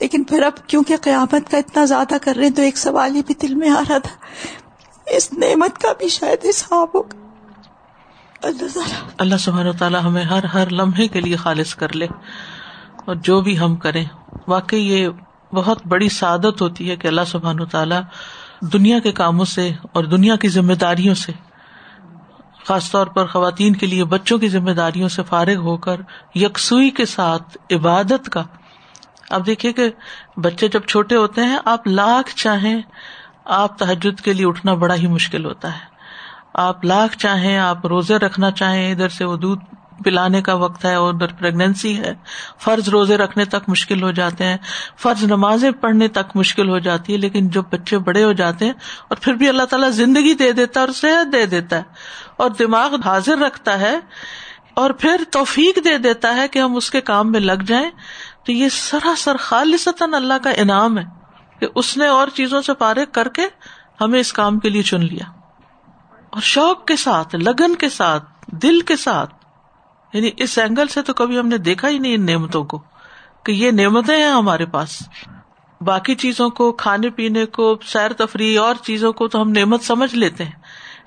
لیکن 0.00 0.22
پھر 0.22 0.42
اب 0.42 0.66
کیونکہ 0.66 0.96
قیامت 0.96 1.50
کا 1.50 1.58
اتنا 1.58 1.84
زیادہ 1.84 2.14
کر 2.22 2.36
رہے 2.36 2.46
ہیں 2.46 2.54
تو 2.54 2.62
ایک 2.62 2.76
سوال 2.76 3.16
یہ 3.16 3.22
بھی 3.26 3.34
دل 3.34 3.54
میں 3.54 3.70
آ 3.70 3.82
رہا 3.88 3.98
تھا، 3.98 4.16
اس 5.06 5.32
نعمت 5.32 5.78
کا 5.78 5.92
بھی 5.98 6.08
شاید 6.08 6.46
حساب 6.48 6.88
ہوگا۔ 6.94 7.23
اللہ 9.18 9.36
سبحانہ 9.36 9.70
تعالیٰ 9.78 10.02
ہمیں 10.04 10.24
ہر 10.24 10.44
ہر 10.44 10.70
لمحے 10.70 11.08
کے 11.08 11.20
لیے 11.20 11.36
خالص 11.36 11.74
کر 11.74 11.94
لے 11.94 12.06
اور 13.06 13.14
جو 13.14 13.40
بھی 13.40 13.58
ہم 13.58 13.76
کریں۔ 13.76 14.04
واقعی 14.48 14.88
یہ 14.88 15.08
بہت 15.52 15.86
بڑی 15.86 16.08
سعادت 16.08 16.62
ہوتی 16.62 16.90
ہے 16.90 16.96
کہ 16.96 17.08
اللہ 17.08 17.20
سبحان 17.26 17.64
تعالیٰ 17.64 18.00
دنیا 18.60 18.98
کے 18.98 19.12
کاموں 19.12 19.44
سے 19.44 19.70
اور 19.92 20.04
دنیا 20.04 20.36
کی 20.36 20.48
ذمہ 20.48 20.72
داریوں 20.72 21.14
سے، 21.14 21.32
خاص 22.66 22.90
طور 22.90 23.06
پر 23.06 23.26
خواتین 23.26 23.76
کے 23.76 23.86
لیے 23.86 24.04
بچوں 24.04 24.38
کی 24.38 24.48
ذمہ 24.48 24.70
داریوں 24.70 25.08
سے 25.08 25.22
فارغ 25.22 25.56
ہو 25.56 25.76
کر 25.76 26.00
یکسوئی 26.34 26.90
کے 26.90 27.06
ساتھ 27.06 27.58
عبادت 27.72 28.28
کا۔ 28.28 28.42
اب 29.30 29.46
دیکھیے 29.46 29.72
کہ 29.72 29.90
بچے 30.36 30.68
جب 30.68 30.80
چھوٹے 30.80 31.16
ہوتے 31.16 31.40
ہیں، 31.40 31.58
آپ 31.64 31.86
لاکھ 31.86 32.34
چاہیں 32.34 32.80
آپ 33.44 33.78
تحجد 33.78 34.20
کے 34.20 34.32
لیے 34.32 34.46
اٹھنا 34.46 34.74
بڑا 34.74 34.94
ہی 34.94 35.06
مشکل 35.06 35.44
ہوتا 35.44 35.74
ہے۔ 35.74 35.93
آپ 36.54 36.84
لاکھ 36.84 37.18
چاہیں، 37.18 37.58
آپ 37.58 37.86
روزے 37.86 38.16
رکھنا 38.16 38.50
چاہیں، 38.50 38.92
ادھر 38.92 39.08
سے 39.08 39.24
وہ 39.24 39.36
دودھ 39.36 39.64
پلانے 40.04 40.42
کا 40.42 40.54
وقت 40.54 40.84
ہے 40.84 40.94
اور 40.94 41.14
ادھر 41.14 41.32
پرگنسی 41.32 41.96
ہے، 41.98 42.14
فرض 42.60 42.88
روزے 42.88 43.16
رکھنے 43.16 43.44
تک 43.44 43.68
مشکل 43.68 44.02
ہو 44.02 44.10
جاتے 44.10 44.44
ہیں، 44.44 44.56
فرض 44.98 45.22
نمازیں 45.24 45.70
پڑھنے 45.70 46.08
تک 46.08 46.36
مشکل 46.36 46.68
ہو 46.68 46.78
جاتی 46.78 47.12
ہے، 47.12 47.18
لیکن 47.18 47.48
جب 47.48 47.62
بچے 47.70 47.98
بڑے 47.98 48.24
ہو 48.24 48.32
جاتے 48.32 48.64
ہیں 48.64 48.72
اور 49.08 49.16
پھر 49.16 49.34
بھی 49.34 49.48
اللہ 49.48 49.62
تعالیٰ 49.62 49.90
زندگی 49.90 50.34
دے 50.34 50.52
دیتا 50.52 50.80
ہے 50.80 50.84
اور 50.84 50.94
صحت 50.94 51.32
دے 51.32 51.46
دیتا 51.46 51.76
ہے 51.76 51.82
اور 52.36 52.50
دماغ 52.50 52.94
حاضر 53.04 53.38
رکھتا 53.38 53.78
ہے 53.80 53.94
اور 54.74 54.90
پھر 54.90 55.20
توفیق 55.30 55.84
دے 55.84 55.98
دیتا 55.98 56.36
ہے 56.36 56.48
کہ 56.48 56.58
ہم 56.58 56.76
اس 56.76 56.90
کے 56.90 57.00
کام 57.00 57.32
میں 57.32 57.40
لگ 57.40 57.62
جائیں، 57.66 57.90
تو 58.44 58.52
یہ 58.52 58.68
سراسر 58.68 59.36
خالصتاً 59.36 60.14
اللہ 60.14 60.42
کا 60.42 60.50
انعام 60.50 60.98
ہے 60.98 61.04
کہ 61.60 61.66
اس 61.74 61.96
نے 61.96 62.06
اور 62.06 62.28
چیزوں 62.34 62.62
سے 62.62 62.72
فارغ 62.78 63.04
کر 63.12 63.28
کے 63.28 63.42
ہمیں 64.00 64.20
اس 64.20 64.32
کام 64.32 64.58
کے 64.58 64.68
لیے 64.68 64.82
چن 64.82 65.00
لیا۔ 65.00 65.43
اور 66.34 66.42
شوق 66.42 66.84
کے 66.84 66.96
ساتھ، 66.96 67.36
لگن 67.36 67.74
کے 67.74 67.88
ساتھ، 67.88 68.24
دل 68.48 68.80
کے 68.80 68.96
ساتھ۔ 68.96 69.34
یعنی 70.12 70.30
اس 70.36 70.58
اینگل 70.58 70.86
سے 70.86 71.02
تو 71.02 71.14
کبھی 71.14 71.38
ہم 71.38 71.48
نے 71.48 71.58
دیکھا 71.58 71.88
ہی 71.88 71.98
نہیں 71.98 72.14
ان 72.14 72.26
نعمتوں 72.26 72.64
کو، 72.64 72.82
کہ 73.44 73.52
یہ 73.52 73.70
نعمتیں 73.70 74.16
ہیں 74.16 74.30
ہمارے 74.30 74.66
پاس۔ 74.66 75.02
باقی 75.80 76.14
چیزوں 76.14 76.50
کو، 76.50 76.72
کھانے 76.72 77.10
پینے 77.10 77.46
کو، 77.46 77.78
سیر 77.86 78.12
تفریح، 78.12 78.60
اور 78.60 78.74
چیزوں 78.82 79.12
کو 79.12 79.28
تو 79.28 79.42
ہم 79.42 79.50
نعمت 79.50 79.82
سمجھ 79.82 80.14
لیتے 80.14 80.44
ہیں۔ 80.44 80.52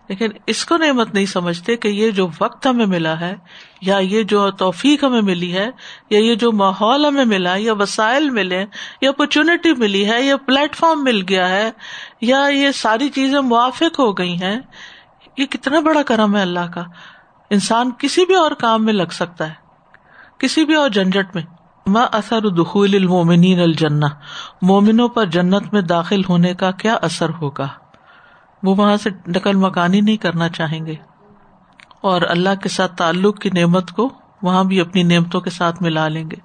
لیکن 0.07 0.29
اس 0.47 0.65
کو 0.65 0.77
نعمت 0.77 1.13
نہیں 1.13 1.25
سمجھتے 1.25 1.75
کہ 1.75 1.87
یہ 1.87 2.11
جو 2.11 2.27
وقت 2.41 2.67
ہمیں 2.67 2.85
ملا 2.85 3.19
ہے، 3.19 3.35
یا 3.81 3.97
یہ 3.97 4.23
جو 4.23 4.51
توفیق 4.51 5.03
ہمیں 5.03 5.21
ملی 5.21 5.53
ہے، 5.53 5.69
یا 6.09 6.19
یہ 6.19 6.35
جو 6.35 6.51
ماحول 6.51 7.05
ہمیں 7.05 7.25
ملا، 7.25 7.55
یا 7.55 7.73
وسائل 7.73 8.29
ملے، 8.29 8.65
یا 9.01 9.09
اپرچونٹی 9.09 9.73
ملی 9.73 10.09
ہے، 10.09 10.21
یا 10.21 10.37
پلیٹ 10.37 10.75
فارم 10.75 11.03
مل 11.03 11.23
گیا 11.29 11.49
ہے، 11.49 11.71
یا 12.21 12.45
یہ 12.51 12.71
ساری 12.71 13.09
چیزیں 13.09 13.39
موافق 13.39 13.99
ہو 13.99 14.17
گئی 14.17 14.41
ہیں۔ 14.41 14.59
یہ 15.37 15.45
کتنا 15.45 15.79
بڑا 15.79 16.03
کرم 16.03 16.35
ہے 16.35 16.41
اللہ 16.41 16.71
کا۔ 16.73 16.83
انسان 17.49 17.91
کسی 17.97 18.25
بھی 18.25 18.35
اور 18.35 18.51
کام 18.51 18.85
میں 18.85 18.93
لگ 18.93 19.11
سکتا 19.11 19.47
ہے۔ 19.47 19.53
کسی 20.37 20.65
بھی 20.65 20.75
اور 20.75 20.89
جھنجٹ 20.89 21.35
میں۔ 21.35 21.43
ما 21.87 22.05
اثر 22.11 22.49
دخول 22.49 22.95
المومنین 22.95 23.59
الجنہ۔ 23.59 24.05
مومنوں 24.61 25.09
پر 25.09 25.25
جنت 25.25 25.73
میں 25.73 25.81
داخل 25.81 26.21
ہونے 26.29 26.53
کا 26.53 26.71
کیا 26.71 26.93
اثر 27.01 27.29
ہوگا؟ 27.29 27.67
وہ 28.63 28.75
وہاں 28.75 28.97
سے 28.97 29.09
نقل 29.27 29.55
مکانی 29.55 30.01
نہیں 30.01 30.17
کرنا 30.17 30.49
چاہیں 30.49 30.85
گے۔ 30.85 30.95
اور 32.01 32.21
اللہ 32.21 32.61
کے 32.63 32.69
ساتھ 32.69 32.95
تعلق 32.95 33.39
کی 33.39 33.49
نعمت 33.49 33.91
کو 33.91 34.09
وہاں 34.41 34.63
بھی 34.63 34.81
اپنی 34.81 35.03
نعمتوں 35.03 35.41
کے 35.41 35.49
ساتھ 35.49 35.83
ملا 35.83 36.07
لیں 36.07 36.31
گے۔ 36.31 36.35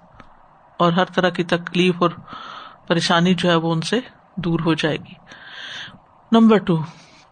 اور 0.78 0.92
ہر 0.92 1.05
طرح 1.05 1.28
کی 1.28 1.44
تکلیف 1.44 1.94
اور 1.98 2.11
پریشانی 2.87 3.35
جو 3.35 3.50
ہے 3.50 3.55
وہ 3.55 3.72
ان 3.72 3.81
سے 3.81 4.00
دور 4.37 4.61
ہو 4.61 4.74
جائے 4.74 4.96
گی۔ 4.96 5.14
Number 6.33 6.59
two. 6.59 6.76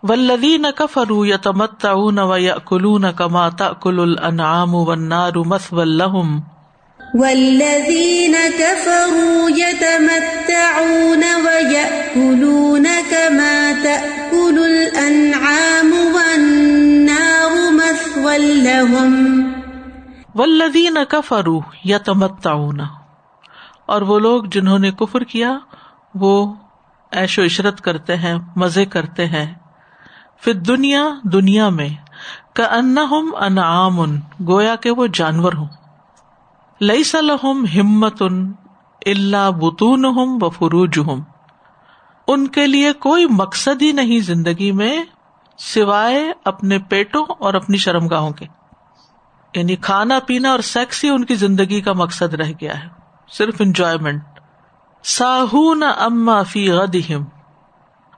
ولدین 0.02 0.66
کفرو 0.76 1.26
یا 1.26 1.36
تمت 1.36 1.86
و 2.18 2.38
یا 2.38 2.54
کلون 2.64 3.04
کما 3.16 3.48
تل 3.48 4.00
الانعام 4.00 4.74
والنار 4.74 5.32
مثوى 5.36 5.84
لهم. 5.84 6.40
والذين 7.14 8.34
كفروا 8.58 9.50
يتمتعون 9.58 11.22
ويأكلون 11.44 12.86
كما 13.10 13.72
تأكل 13.82 14.58
الأنعام 14.58 15.92
والنار 16.14 17.72
مثوى 17.72 18.38
لهم. 18.38 19.50
یا 21.84 21.98
اور 23.86 24.02
وہ 24.02 24.18
لوگ 24.18 24.44
جنہوں 24.44 24.78
نے 24.78 24.90
کفر 24.90 25.20
کیا 25.20 25.58
وہ 26.14 26.54
ایش 27.10 27.38
و 27.38 27.44
عشرت 27.44 27.80
کرتے 27.80 28.16
ہیں 28.16 28.34
مزے 28.56 28.84
کرتے 28.84 29.26
ہیں۔ 29.26 29.59
پھر 30.40 30.52
دنیا 30.52 31.08
دنیا 31.22 31.68
میں 31.68 31.88
کا 32.52 32.64
انعام، 33.40 34.00
گویا 34.48 34.76
کہ 34.76 34.90
وہ 34.90 35.06
جانور 35.06 35.52
ہوں۔ 35.52 35.68
لئی 36.80 37.04
سلحم 37.04 37.64
ہمت 37.64 38.22
ان 38.22 38.52
اللہ 39.06 39.50
بتون 39.50 40.04
ہوں 40.04 40.38
و 40.40 40.50
فروج 40.50 40.98
ہوں 40.98 41.20
ان 42.26 42.46
کے 42.46 42.66
لیے 42.66 42.92
کوئی 42.92 43.26
مقصد 43.30 43.82
ہی 43.82 43.92
نہیں 43.92 44.20
زندگی 44.20 44.72
میں 44.72 45.02
سوائے 45.58 46.32
اپنے 46.44 46.78
پیٹوں 46.78 47.26
اور 47.38 47.54
اپنی 47.54 47.76
شرم 47.76 48.06
گاہوں 48.06 48.30
کے۔ 48.30 48.46
یعنی 49.54 49.76
کھانا 49.76 50.18
پینا 50.26 50.50
اور 50.50 50.60
سیکس 50.60 51.04
ہی 51.04 51.08
ان 51.08 51.24
کی 51.24 51.34
زندگی 51.34 51.80
کا 51.80 51.92
مقصد 51.92 52.34
رہ 52.34 52.52
گیا 52.60 52.82
ہے۔ 52.82 52.88
صرف 53.32 53.54
انجوائےمنٹ 53.58 54.22
ساہون 55.04 55.82
اما 55.82 56.42
فی 56.42 56.70
غدہم۔ 56.70 57.39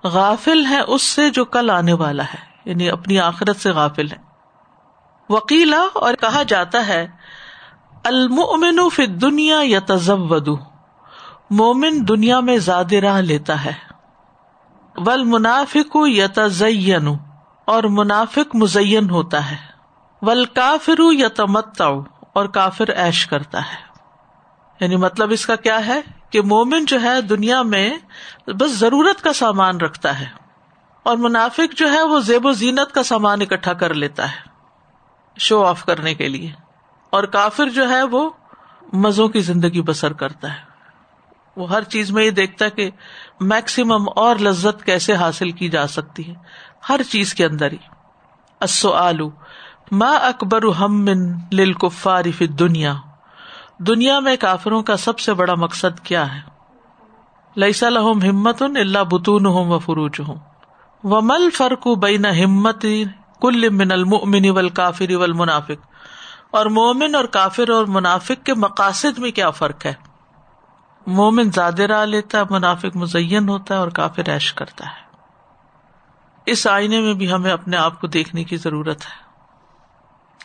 غافل 0.04 0.66
ہے 0.66 0.80
اس 0.80 1.02
سے 1.02 1.30
جو 1.30 1.44
کل 1.44 1.70
آنے 1.70 1.92
والا 1.92 2.24
ہے 2.24 2.38
یعنی 2.64 2.90
اپنی 2.90 3.20
آخرت 3.20 3.56
سے 3.56 3.70
غافل 3.70 4.12
ہے۔ 4.12 4.16
وکیلا 5.28 5.86
اور 5.94 6.14
کہا 6.14 6.42
جاتا 6.42 6.86
ہے، 6.86 7.06
المؤمن 8.04 8.88
فی 8.90 9.06
دنیا 9.06 9.58
یا 9.62 9.80
تزود 9.86 10.48
مومن 11.50 12.08
دنیا 12.08 12.40
میں 12.40 12.58
زیادہ 12.58 12.94
راہ 12.94 13.20
لیتا 13.20 13.64
ہے۔ 13.64 13.72
ول 14.96 15.24
منافق 15.24 15.96
یا 16.06 16.26
تزین 16.34 17.08
اور 17.64 17.84
منافق 17.84 18.56
مزین 18.56 19.10
ہوتا 19.10 19.50
ہے۔ 19.50 19.56
ول 20.22 20.44
کافر 20.44 21.12
یا 21.12 21.28
اور 22.32 22.46
کافر 22.46 22.88
ایش 22.88 23.26
کرتا 23.26 23.60
ہے۔ 23.60 23.91
یعنی 24.82 24.96
مطلب 24.96 25.30
اس 25.30 25.46
کا 25.46 25.56
کیا 25.56 25.86
ہے 25.86 26.00
کہ 26.30 26.42
مومن 26.42 26.84
جو 26.84 27.02
ہے 27.02 27.20
دنیا 27.20 27.62
میں 27.62 27.90
بس 28.46 28.70
ضرورت 28.70 29.22
کا 29.22 29.32
سامان 29.32 29.80
رکھتا 29.80 30.20
ہے 30.20 30.26
اور 31.02 31.16
منافق 31.16 31.74
جو 31.76 31.92
ہے 31.92 32.02
وہ 32.02 32.20
زیب 32.20 32.46
و 32.46 32.52
زینت 32.52 32.92
کا 32.92 33.02
سامان 33.02 33.42
اکٹھا 33.42 33.72
کر 33.72 33.94
لیتا 33.94 34.30
ہے 34.32 34.50
شو 35.38 35.64
آف 35.64 35.84
کرنے 35.84 36.14
کے 36.14 36.28
لیے 36.28 36.50
اور 37.10 37.24
کافر 37.24 37.68
جو 37.68 37.88
ہے 37.88 38.02
وہ 38.02 38.30
مزوں 38.92 39.28
کی 39.28 39.40
زندگی 39.40 39.82
بسر 39.82 40.12
کرتا 40.12 40.52
ہے 40.52 40.70
وہ 41.56 41.70
ہر 41.70 41.82
چیز 41.82 42.10
میں 42.10 42.24
یہ 42.24 42.30
دیکھتا 42.30 42.64
ہے 42.64 42.70
کہ 42.70 42.90
میکسیمم 43.40 44.08
اور 44.16 44.36
لذت 44.36 44.84
کیسے 44.84 45.14
حاصل 45.14 45.50
کی 45.50 45.68
جا 45.68 45.86
سکتی 45.86 46.28
ہے 46.28 46.34
ہر 46.88 47.02
چیز 47.02 47.34
کے 47.34 47.44
اندر 47.44 47.72
ہی۔ 47.72 47.76
اسو 48.60 48.92
آلو 48.92 49.30
ماں 49.90 50.18
اکبر 50.18 50.62
ہم 50.80 51.08
للکفار 51.52 52.24
فی 52.38 52.46
دنیا 52.46 52.94
دنیا 53.86 54.20
میں 54.20 54.36
کافروں 54.36 54.82
کا 54.82 54.96
سب 54.96 55.18
سے 55.18 55.34
بڑا 55.34 55.54
مقصد 55.54 56.00
کیا 56.00 56.34
ہے؟ 56.34 56.40
لئیسا 57.56 57.88
لہم 57.88 58.22
ہمت 58.22 58.62
ان 58.62 58.76
اللہ 58.76 59.04
بتون 59.10 59.46
ہوں 59.46 59.70
و 59.70 59.78
فروج 59.78 60.20
ہوں 60.28 60.34
و 61.04 61.20
مل 61.20 61.50
فرق 61.50 61.86
بین 61.86 62.26
ہمت 62.26 62.86
کل 63.40 63.68
من 63.68 63.92
المؤمن 63.92 64.50
والکافر 64.50 65.14
والمنافق۔ 65.14 65.92
اور 66.50 66.66
مومن 66.66 67.14
اور 67.14 67.24
کافر 67.24 67.70
اور 67.70 67.84
منافق 67.86 68.46
کے 68.46 68.54
مقاصد 68.54 69.18
میں 69.18 69.30
کیا 69.30 69.50
فرق 69.50 69.86
ہے؟ 69.86 69.94
مومن 71.06 71.50
زیادہ 71.50 71.82
راہ 71.82 72.04
لیتا 72.04 72.38
ہے، 72.38 72.42
منافق 72.50 72.96
مزین 72.96 73.48
ہوتا 73.48 73.74
ہے 73.74 73.80
اور 73.80 73.88
کافر 73.88 74.28
ایش 74.28 74.54
کرتا 74.54 74.86
ہے۔ 74.86 75.02
اس 76.46 76.66
آئینے 76.66 77.00
میں 77.00 77.14
بھی 77.14 77.32
ہمیں 77.32 77.50
اپنے 77.50 77.76
آپ 77.76 78.00
کو 78.00 78.06
دیکھنے 78.06 78.44
کی 78.44 78.56
ضرورت 78.56 79.00
ہے 79.00 79.32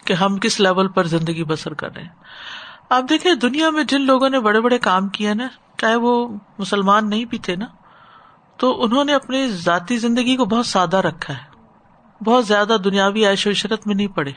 کہ 0.05 0.13
ہم 0.13 0.37
کس 0.37 0.59
لیول 0.59 0.87
پر 0.87 1.03
زندگی 1.03 1.43
بسر 1.43 1.73
کر 1.73 1.95
رہے 1.95 2.01
ہیں۔ 2.01 2.09
آپ 2.89 3.03
دیکھیں، 3.09 3.33
دنیا 3.33 3.69
میں 3.69 3.83
جن 3.83 4.01
لوگوں 4.01 4.29
نے 4.29 4.39
بڑے 4.39 4.61
بڑے 4.61 4.77
کام 4.79 5.07
کیے 5.09 5.33
نا، 5.33 5.47
چاہے 5.77 5.95
وہ 5.95 6.27
مسلمان 6.57 7.09
نہیں 7.09 7.25
بھی 7.25 7.37
تھے 7.37 7.55
نا، 7.55 7.65
تو 8.57 8.83
انہوں 8.83 9.03
نے 9.03 9.13
اپنی 9.13 9.47
ذاتی 9.47 9.97
زندگی 9.97 10.35
کو 10.35 10.45
بہت 10.45 10.65
سادہ 10.65 10.97
رکھا 10.97 11.33
ہے۔ 11.33 11.57
بہت 12.23 12.47
زیادہ 12.47 12.77
دنیاوی 12.83 13.25
عیش 13.25 13.47
و 13.47 13.49
عشرت 13.49 13.87
میں 13.87 13.95
نہیں 13.95 14.07
پڑے۔ 14.07 14.31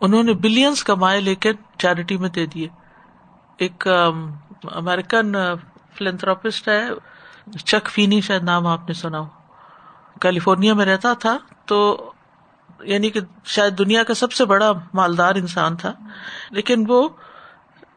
انہوں 0.00 0.22
نے 0.22 0.32
بلینس 0.32 0.84
کمائے 0.84 1.20
لیکن 1.20 1.52
چیریٹی 1.78 2.16
میں 2.16 2.28
دے 2.28 2.46
دیے۔ 2.46 2.68
ایک 3.56 3.88
امیرکن 4.62 5.32
فلنتھراپسٹ 5.94 6.68
ہے، 6.68 6.88
چک 7.64 7.90
فینی 7.90 8.20
شاید 8.20 8.42
نام 8.42 8.66
آپ 8.66 8.88
نے 8.88 8.94
سنا 8.94 9.18
ہو۔ 9.18 9.26
کیلیفورنیا 10.20 10.74
میں 10.74 10.86
رہتا 10.86 11.12
تھا، 11.12 11.36
تو 11.66 12.10
یعنی 12.80 13.10
کہ 13.10 13.20
شاید 13.44 13.78
دنیا 13.78 14.02
کا 14.02 14.14
سب 14.14 14.32
سے 14.32 14.44
بڑا 14.44 14.72
مالدار 14.94 15.34
انسان 15.34 15.76
تھا، 15.76 15.92
لیکن 16.50 16.84
وہ 16.88 17.08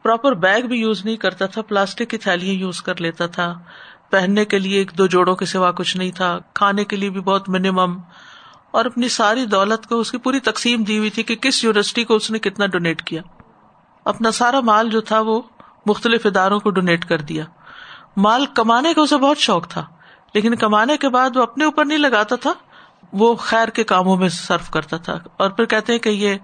پراپر 0.06 0.32
بیگ 0.34 0.62
بھی 0.62 0.80
یوز 0.80 1.04
نہیں 1.04 1.16
کرتا 1.16 1.46
تھا، 1.46 1.62
پلاسٹک 1.62 2.10
کی 2.10 2.18
تھیلیاں 2.18 2.54
یوز 2.54 2.82
کر 2.82 3.00
لیتا 3.00 3.26
تھا۔ 3.26 3.58
پہننے 4.10 4.44
کے 4.44 4.58
لیے 4.58 4.78
ایک 4.78 4.90
دو 4.98 5.06
جوڑوں 5.06 5.36
کے 5.36 5.44
سوا 5.44 5.72
کچھ 5.72 5.96
نہیں 5.96 6.10
تھا۔ 6.10 6.38
کھانے 6.54 6.84
کے 6.84 6.96
لیے 6.96 7.10
بھی 7.10 7.20
بہت 7.20 7.48
منیمم 7.48 7.98
اور 8.70 8.84
اپنی 8.84 9.08
ساری 9.08 9.46
دولت 9.46 9.86
کو 9.86 10.00
اس 10.00 10.10
کی 10.10 10.18
پوری 10.18 10.40
تقسیم 10.40 10.82
دی 10.82 10.98
ہوئی 10.98 11.10
تھی 11.10 11.22
کہ 11.22 11.36
کس 11.36 11.64
یونیورسٹی 11.64 12.04
کو 12.04 12.14
اس 12.14 12.30
نے 12.30 12.38
کتنا 12.38 12.66
ڈونیٹ 12.66 13.02
کیا۔ 13.02 13.22
اپنا 14.04 14.30
سارا 14.30 14.60
مال 14.60 14.90
جو 14.90 15.00
تھا 15.00 15.20
وہ 15.20 15.42
مختلف 15.86 16.26
اداروں 16.26 16.60
کو 16.60 16.70
ڈونیٹ 16.70 17.04
کر 17.04 17.20
دیا۔ 17.20 17.44
مال 18.16 18.46
کمانے 18.46 18.94
کا 18.94 19.00
اسے 19.00 19.16
بہت 19.16 19.38
شوق 19.38 19.68
تھا، 19.68 19.86
لیکن 20.34 20.54
کمانے 20.54 20.96
کے 20.96 21.08
بعد 21.08 21.36
وہ 21.36 21.42
اپنے 21.42 21.64
اوپر 21.64 21.84
نہیں 21.84 21.98
لگاتا 21.98 22.36
تھا، 22.36 22.52
وہ 23.12 23.34
خیر 23.34 23.68
کے 23.68 23.84
کاموں 23.84 24.16
میں 24.16 24.28
صرف 24.28 24.70
کرتا 24.70 24.96
تھا۔ 24.96 25.18
اور 25.36 25.50
پھر 25.50 25.64
کہتے 25.64 25.92
ہیں 25.92 26.00
کہ 26.00 26.08
یہ 26.08 26.34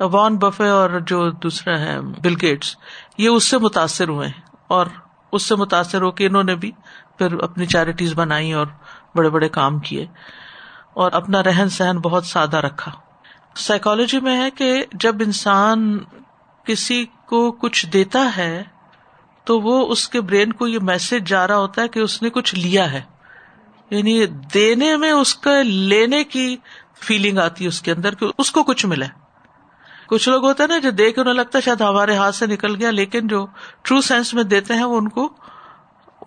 وان 0.00 0.36
بفے 0.36 0.68
اور 0.68 0.90
جو 1.06 1.30
دوسرا 1.30 1.78
ہے 1.78 2.00
بل 2.00 2.34
گیٹس، 2.42 2.76
یہ 3.18 3.28
اس 3.28 3.48
سے 3.48 3.58
متاثر 3.58 4.08
ہوئے 4.08 4.28
اور 4.68 4.86
اس 5.32 5.42
سے 5.42 5.54
متاثر 5.54 6.02
ہو 6.02 6.10
کے 6.10 6.26
انہوں 6.26 6.42
نے 6.42 6.54
بھی 6.54 6.70
پھر 7.18 7.38
اپنی 7.38 7.66
چیریٹیز 7.66 8.14
بنائی 8.14 8.52
اور 8.52 8.66
بڑے 9.14 9.28
بڑے 9.28 9.48
کام 9.48 9.78
کیے 9.78 10.06
اور 10.94 11.12
اپنا 11.12 11.42
رہن 11.42 11.68
سہن 11.68 11.98
بہت 11.98 12.26
سادہ 12.26 12.56
رکھا۔ 12.56 12.92
سائیکولوجی 13.56 14.20
میں 14.20 14.42
ہے 14.42 14.50
کہ 14.50 14.84
جب 14.92 15.16
انسان 15.20 15.98
کسی 16.64 17.06
کو 17.26 17.52
کچھ 17.52 17.86
دیتا 17.86 18.30
ہے 18.36 18.62
تو 19.44 19.60
وہ 19.60 19.92
اس 19.92 20.08
کے 20.08 20.20
برین 20.20 20.52
کو 20.52 20.66
یہ 20.66 20.78
میسج 20.82 21.28
جا 21.28 21.48
رہا 21.48 21.56
ہوتا 21.56 21.82
ہے 21.82 21.88
کہ 21.88 22.00
اس 22.00 22.22
نے 22.22 22.30
کچھ 22.30 22.54
لیا 22.54 22.92
ہے۔ 22.92 23.02
یعنی 23.90 24.26
دینے 24.26 24.96
میں 24.96 25.10
اس 25.10 25.34
کا 25.34 25.62
لینے 25.62 26.24
کی 26.24 26.56
فیلنگ 27.00 27.38
آتی 27.38 27.64
ہے 27.64 27.68
اس 27.68 27.82
کے 27.82 27.92
اندر 27.92 28.14
کہ 28.14 28.26
اس 28.38 28.50
کو 28.50 28.62
کچھ 28.62 28.86
ملا 28.86 29.06
کچھ 30.10 30.28
لوگ 30.28 30.44
ہوتے 30.44 30.62
ہیں 30.62 30.68
نا 30.68 30.78
جو 30.78 30.90
دے 30.90 31.12
کے 31.12 31.20
انہیں 31.20 31.34
لگتا 31.34 31.58
ہے 31.58 31.62
شاید 31.62 31.80
ہمارے 31.80 32.14
ہاتھ 32.14 32.34
سے 32.34 32.46
نکل 32.46 32.74
گیا، 32.74 32.90
لیکن 32.90 33.26
جو 33.26 33.46
ٹرو 33.82 34.00
سینس 34.00 34.34
میں 34.34 34.42
دیتے 34.42 34.74
ہیں، 34.74 34.84
وہ 34.84 34.98
ان 34.98 35.08
کو، 35.08 35.32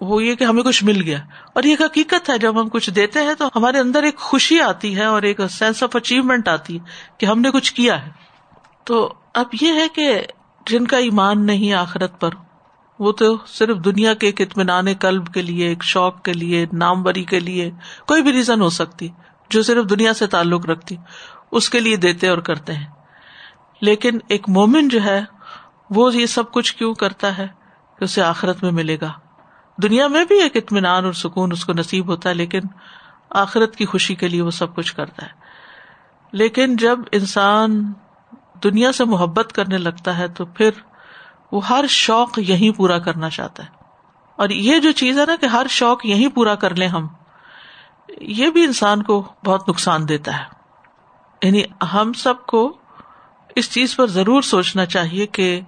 وہ 0.02 0.24
یہ 0.24 0.36
کہ 0.36 0.44
ہمیں 0.44 0.64
کچھ 0.64 0.84
مل 0.84 1.02
گیا۔ 1.02 1.18
اور 1.56 1.64
یہ 1.64 1.76
حقیقت 1.80 2.30
ہے، 2.30 2.38
جب 2.38 2.62
ہم 2.62 2.70
کچھ 2.70 2.90
دیتے 2.90 3.20
ہیں 3.20 3.34
تو 3.34 3.48
ہمارے 3.56 3.80
اندر 3.80 4.04
ایک 4.04 4.18
خوشی 4.18 4.62
آتی 4.62 4.96
ہے 4.96 5.04
اور 5.04 5.22
ایک 5.22 5.40
سینس 5.50 5.84
آف 5.84 5.96
اچیومنٹ 5.96 6.48
آتی 6.48 6.80
ہے 6.80 6.84
کہ 7.18 7.26
ہم 7.26 7.42
نے 7.42 7.52
کچھ 7.52 7.74
کیا 7.74 8.06
ہے۔ 8.06 8.12
تو 8.84 9.14
اب 9.34 9.46
یہ 9.62 9.74
ہے 9.74 9.88
کہ 9.96 10.22
جن 10.68 10.88
کا 10.88 10.98
ایمان 10.98 11.46
نہیں 11.46 11.74
آخرت 11.74 12.22
پر، 12.22 12.30
وہ 13.00 13.12
تو 13.12 13.38
صرف 13.48 13.78
دنیا 13.86 14.14
کے 14.14 14.28
ایک 14.28 14.42
اطمینان 14.42 14.94
قلب 15.00 15.34
کے 15.34 15.42
لیے، 15.42 15.68
ایک 15.68 15.84
شوق 15.84 16.22
کے 16.22 16.34
لیے 16.34 16.66
نام 16.74 17.04
بری 17.04 17.24
کے 17.24 17.40
لیے 17.40 17.72
کوئی 18.08 18.22
بھی 18.22 18.32
ریزن 18.32 18.62
ہو 18.62 18.70
سکتی، 18.70 19.10
جو 19.50 19.64
صرف 19.64 19.90
دنیا 19.90 20.14
سے 20.14 20.28
تعلق 20.28 20.66
رکھتی، 20.66 20.96
اس 21.52 21.70
کے 21.70 21.80
لیے 21.80 21.96
دیتے 21.96 22.28
اور 22.28 22.38
کرتے 22.38 22.74
ہیں۔ 22.74 23.03
لیکن 23.84 24.18
ایک 24.30 24.50
مومن 24.50 24.88
جو 24.88 25.04
ہے، 25.04 25.24
وہ 25.90 26.16
یہ 26.16 26.26
سب 26.26 26.52
کچھ 26.52 26.76
کیوں 26.76 26.94
کرتا 26.94 27.38
ہے 27.38 27.48
کہ 28.00 28.04
اسے 28.04 28.22
آخرت 28.22 28.64
میں 28.64 28.72
ملے 28.72 28.98
گا؟ 29.02 29.12
دنیا 29.78 30.08
میں 30.08 30.26
بھی 30.26 30.42
ایک 30.42 30.56
اطمینان 30.56 31.06
اور 31.06 31.14
سکون 31.14 31.52
اس 31.52 31.66
کو 31.66 31.74
نصیب 31.74 32.08
ہوتا 32.08 32.30
ہے، 32.30 32.34
لیکن 32.34 32.60
آخرت 33.30 33.76
کی 33.76 33.86
خوشی 33.86 34.16
کے 34.16 34.28
لیے 34.28 34.42
وہ 34.42 34.52
سب 34.52 34.76
کچھ 34.76 34.96
کرتا 34.96 35.26
ہے۔ 35.26 35.32
لیکن 36.32 36.76
جب 36.76 37.00
انسان 37.12 37.94
دنیا 38.64 38.92
سے 38.92 39.06
محبت 39.06 39.54
کرنے 39.54 39.78
لگتا 39.78 40.18
ہے، 40.18 40.28
تو 40.28 40.46
پھر 40.46 40.70
وہ 41.52 41.68
ہر 41.68 41.86
شوق 41.90 42.40
یہی 42.40 42.72
پورا 42.72 43.00
کرنا 43.00 43.30
چاہتا 43.30 43.64
ہے۔ 43.64 43.70
اور 44.36 44.50
یہ 44.50 44.80
جو 44.80 44.92
چیز 44.92 45.20
ہے 45.20 45.26
نا 45.28 45.36
کہ 45.42 45.46
ہر 45.46 45.66
شوق 45.70 46.06
یہی 46.06 46.28
پورا 46.28 46.56
کر 46.56 46.76
لیں 46.76 46.88
ہم، 46.88 47.08
یہ 48.22 48.50
بھی 48.50 48.64
انسان 48.64 49.04
کو 49.04 49.34
بہت 49.46 49.70
نقصان 49.70 50.08
دیتا 50.08 50.38
ہے۔ 50.40 50.44
یعنی 51.44 51.64
ہم 51.94 52.14
سب 52.14 52.46
کو 52.46 52.78
اس 53.56 53.72
چیز 53.72 53.96
پر 53.96 54.08
ضرور 54.08 54.42
سوچنا 54.42 54.86
چاہیے 54.86 55.28
کہ 55.28 55.62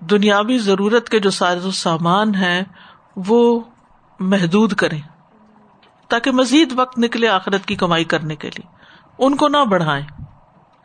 دنیاوی 0.00 0.58
ضرورت 0.58 1.08
کے 1.08 1.20
جو 1.20 1.30
سارے 1.30 1.70
سامان 1.74 2.34
ہیں، 2.34 2.62
وہ 3.16 3.60
محدود 4.20 4.72
کریں۔ 4.72 5.00
تاکہ 6.08 6.30
مزید 6.30 6.72
وقت 6.76 6.98
نکلے 6.98 7.28
آخرت 7.28 7.66
کی 7.66 7.74
کمائی 7.74 8.04
کرنے 8.04 8.36
کے 8.36 8.48
لیے۔ 8.48 8.66
ان 9.18 9.36
کو 9.36 9.48
نہ 9.48 9.64
بڑھائیں، 9.64 10.06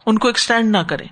ان 0.05 0.17
کو 0.17 0.27
ایکسٹینڈ 0.27 0.71
نہ 0.71 0.77
کریں۔ 0.77 1.07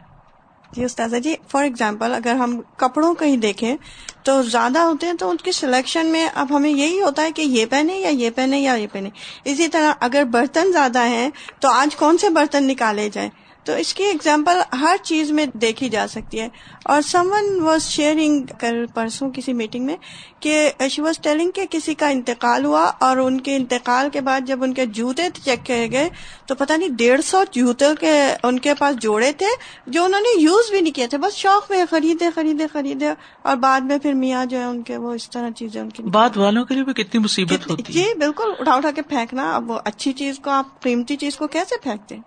جی 0.72 0.84
استاذہ 0.84 1.18
جی 1.18 1.36
فار 1.48 1.63
ایگزامپل 1.63 2.13
اگر 2.13 2.36
ہم 2.36 2.62
کپڑوں 2.78 3.16
کہیں 3.16 3.38
دیکھیں، 3.38 3.78
تو 4.24 4.44
زیادہ 4.44 4.80
ہوتے 4.80 5.08
ہیں 5.08 5.13
تو 5.13 5.30
ان 5.30 5.38
کی 5.38 5.52
سلیکشن 5.52 6.06
میں 6.06 6.28
اب 6.36 6.56
ہمیں 6.56 6.70
یہی 6.70 7.02
ہوتا 7.02 7.22
ہے 7.22 7.32
کہ 7.32 7.42
یہ 7.42 7.66
پہنے 7.66 7.94
یا 7.94 8.10
یہ 8.10 8.30
پہنے 8.30 8.60
یا 8.60 8.74
یہ 8.74 8.88
پہنے 8.92 9.10
اسی 9.46 9.68
طرح 9.68 9.94
اگر 10.00 10.24
برتن 10.24 10.72
زیادہ 10.72 11.06
ہیں، 11.06 11.30
تو 11.60 11.70
آج 11.70 11.96
کون 11.96 12.18
سے 12.18 12.30
برتن 12.30 12.68
نکالے 12.68 13.10
جائیں؟ 13.10 13.30
تو 13.63 13.73
اس 13.73 13.93
کی 13.93 14.04
اگزامپل 14.04 14.76
ہر 14.80 14.95
چیز 15.04 15.32
میں 15.32 15.45
دیکھی 15.54 15.89
جا 15.89 16.08
سکتی 16.10 16.39
ہے۔ 16.39 16.47
اور 16.86 17.02
سم 17.02 17.32
ون 17.32 17.62
واز 17.62 17.84
شیئرنگ 17.84 18.45
کل 18.60 18.86
پرسوں 18.93 19.32
کسی 19.32 19.54
میٹنگ 19.54 19.86
میں 19.86 19.95
کہ 20.39 20.71
شی 20.89 21.02
واز 21.02 21.19
ٹیلنگ 21.19 21.52
کہ 21.52 21.65
کسی 21.69 21.93
کا 21.93 22.08
انتقال 22.08 22.65
ہوا 22.65 22.91
اور 22.99 23.17
ان 23.17 23.41
کے 23.41 23.56
انتقال 23.56 24.10
کے 24.13 24.21
بعد 24.21 24.41
جب 24.45 24.63
ان 24.63 24.73
کے 24.73 24.86
جوتے 24.86 25.23
چیک 25.43 25.65
کیے 25.65 25.91
گئے 25.91 26.10
تو 26.45 26.56
پتہ 26.56 26.73
نہیں 26.73 26.89
ڈیڑھ 26.89 27.21
سو 27.21 27.43
جوتے 27.52 27.86
کے 27.99 28.13
ان 28.43 28.60
کے 28.60 28.73
پاس 28.73 28.95
جوڑے 28.95 29.32
تھے 29.32 29.45
جو 29.88 30.04
انہوں 30.04 30.21
نے 30.21 30.41
یوز 30.41 30.71
بھی 30.71 30.82
نہیں 30.82 30.93
کیے 30.93 31.08
تھے 31.08 31.17
بس 31.17 31.36
شوق 31.36 31.71
میں 31.71 31.86
خریدے 31.89 32.30
خریدے 32.36 32.67
خریدے 32.67 33.08
اور 33.41 33.56
بعد 33.56 33.82
میں 33.82 33.97
پھر 33.97 34.13
میاں 34.13 34.45
جو 34.45 34.58
ہے 34.60 34.63
ان 34.63 34.82
کے 34.82 34.97
وہ 34.97 35.13
اس 35.13 35.30
طرح 35.30 35.49
چیزیں 35.49 35.82
ان 35.82 35.89
کی 35.89 36.04
بعد 36.04 36.38
والوں 36.38 36.65
کے 36.65 36.73
لیے 36.73 36.84
بھی 36.84 36.93
کتنی 36.93 37.21
مصیبت 37.21 37.69
ہوتی 37.69 37.84
ہے۔ 37.88 37.93
جی 37.93 38.13
بالکل 38.19 38.54
اٹھا 38.60 38.73
اٹھا 38.73 38.91
کے 38.91 39.02
پھینکنا۔ 39.02 39.56
اب 39.56 39.71
وہ 39.71 39.80
اچھی 39.86 40.13
چیز 40.13 40.39
کو 40.39 40.49
آپ 40.49 40.82
قیمتی 40.82 41.15
چیز 41.15 41.36
کو 41.36 41.47
کیسے 41.47 41.76
پھینکتے؟ 41.84 42.17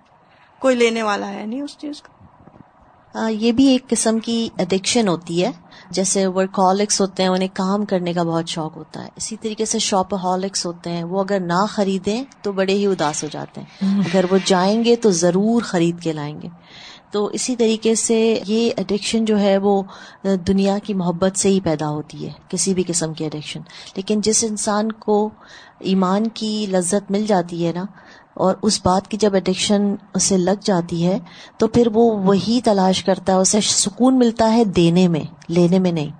کوئی 0.60 0.76
لینے 0.76 1.02
والا 1.02 1.30
ہے 1.30 1.46
نہیں 1.46 1.60
اس 1.60 1.78
چیز 1.78 2.02
آ، 3.14 3.28
یہ 3.28 3.52
بھی 3.52 3.66
ایک 3.66 3.88
قسم 3.88 4.18
کی 4.18 4.48
اڈکشن 4.58 5.08
ہوتی 5.08 5.44
ہے۔ 5.44 5.50
جیسے 5.90 6.26
ورک 6.26 6.58
ہالکس 6.58 7.00
ہوتے 7.00 7.22
ہیں 7.22 7.30
انہیں 7.30 7.48
کام 7.54 7.84
کرنے 7.84 8.12
کا 8.12 8.22
بہت 8.22 8.48
شوق 8.48 8.76
ہوتا 8.76 9.02
ہے۔ 9.02 9.08
اسی 9.16 9.36
طریقے 9.36 9.64
سے 9.64 9.78
شاپ 9.78 10.14
ہالکس 10.14 10.66
ہوتے 10.66 10.90
ہیں۔ 10.90 11.04
وہ 11.04 11.20
اگر 11.20 11.40
نہ 11.40 11.66
خریدیں 11.68 12.24
تو 12.42 12.52
بڑے 12.52 12.74
ہی 12.74 12.86
اداس 12.86 13.22
ہو 13.22 13.28
جاتے 13.32 13.60
ہیں۔ 13.60 14.00
اگر 14.00 14.24
وہ 14.30 14.38
جائیں 14.44 14.84
گے 14.84 14.96
تو 14.96 15.10
ضرور 15.10 15.62
خرید 15.62 16.00
کے 16.00 16.12
لائیں 16.12 16.42
گے۔ 16.42 16.48
تو 17.10 17.26
اسی 17.26 17.56
طریقے 17.56 17.94
سے 17.94 18.40
یہ 18.46 18.70
اڈکشن 18.76 19.24
جو 19.24 19.40
ہے 19.40 19.58
وہ 19.58 19.82
دنیا 20.24 20.78
کی 20.78 20.94
محبت 20.94 21.38
سے 21.38 21.48
ہی 21.48 21.60
پیدا 21.60 21.88
ہوتی 21.88 22.26
ہے۔ 22.26 22.32
کسی 22.48 22.74
بھی 22.74 22.82
قسم 22.86 23.14
کی 23.14 23.24
اڈکشن 23.24 23.60
لیکن 23.96 24.20
جس 24.20 24.44
انسان 24.44 24.92
کو 24.92 25.30
ایمان 25.78 26.28
کی 26.28 26.66
لذت 26.70 27.10
مل 27.10 27.26
جاتی 27.26 27.66
ہے 27.66 27.72
نا 27.72 27.84
اور 28.36 28.54
اس 28.62 28.80
بات 28.84 29.08
کی 29.08 29.16
جب 29.16 29.34
اڈکشن 29.34 29.94
اسے 30.14 30.36
لگ 30.36 30.64
جاتی 30.64 31.06
ہے، 31.06 31.18
تو 31.58 31.66
پھر 31.66 31.88
وہ 31.94 32.10
وہی 32.10 32.60
تلاش 32.64 33.04
کرتا 33.04 33.32
ہے، 33.32 33.38
اسے 33.38 33.60
سکون 33.60 34.18
ملتا 34.18 34.52
ہے 34.52 34.64
دینے 34.64 35.08
میں، 35.08 35.20
لینے 35.48 35.78
میں 35.78 35.92
نہیں۔ 35.92 36.10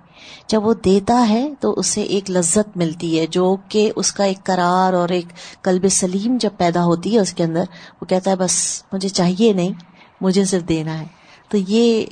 جب 0.47 0.65
وہ 0.65 0.73
دیتا 0.85 1.29
ہے، 1.29 1.49
تو 1.59 1.73
اسے 1.77 2.01
ایک 2.01 2.31
لذت 2.31 2.77
ملتی 2.77 3.19
ہے، 3.19 3.27
جو 3.27 3.55
کہ 3.69 3.91
اس 3.95 4.11
کا 4.11 4.23
ایک 4.23 4.43
قرار 4.43 4.93
اور 4.93 5.09
ایک 5.09 5.25
قلب 5.61 5.89
سلیم 5.89 6.37
جب 6.39 6.49
پیدا 6.57 6.83
ہوتی 6.83 7.15
ہے 7.15 7.19
اس 7.19 7.33
کے 7.33 7.43
اندر، 7.43 7.63
وہ 8.01 8.05
کہتا 8.05 8.31
ہے، 8.31 8.35
بس، 8.35 8.83
مجھے 8.93 9.09
چاہیے 9.09 9.53
نہیں، 9.53 9.73
مجھے 10.21 10.45
صرف 10.45 10.69
دینا 10.69 10.99
ہے۔ 10.99 11.05
تو 11.49 11.57
یہ 11.57 12.05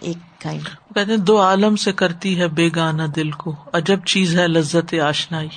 ایک 0.00 0.42
کائنڈ 0.42 0.62
کہتے 0.94 1.10
ہیں، 1.10 1.18
دو 1.18 1.40
عالم 1.40 1.76
سے 1.76 1.92
کرتی 1.92 2.40
ہے 2.40 2.48
بے 2.48 2.68
گانا 2.76 3.06
دل 3.16 3.30
کو، 3.30 3.54
عجب 3.72 4.04
چیز 4.04 4.38
ہے 4.38 4.48
لذت 4.48 4.94
آشنائی۔ 4.94 5.48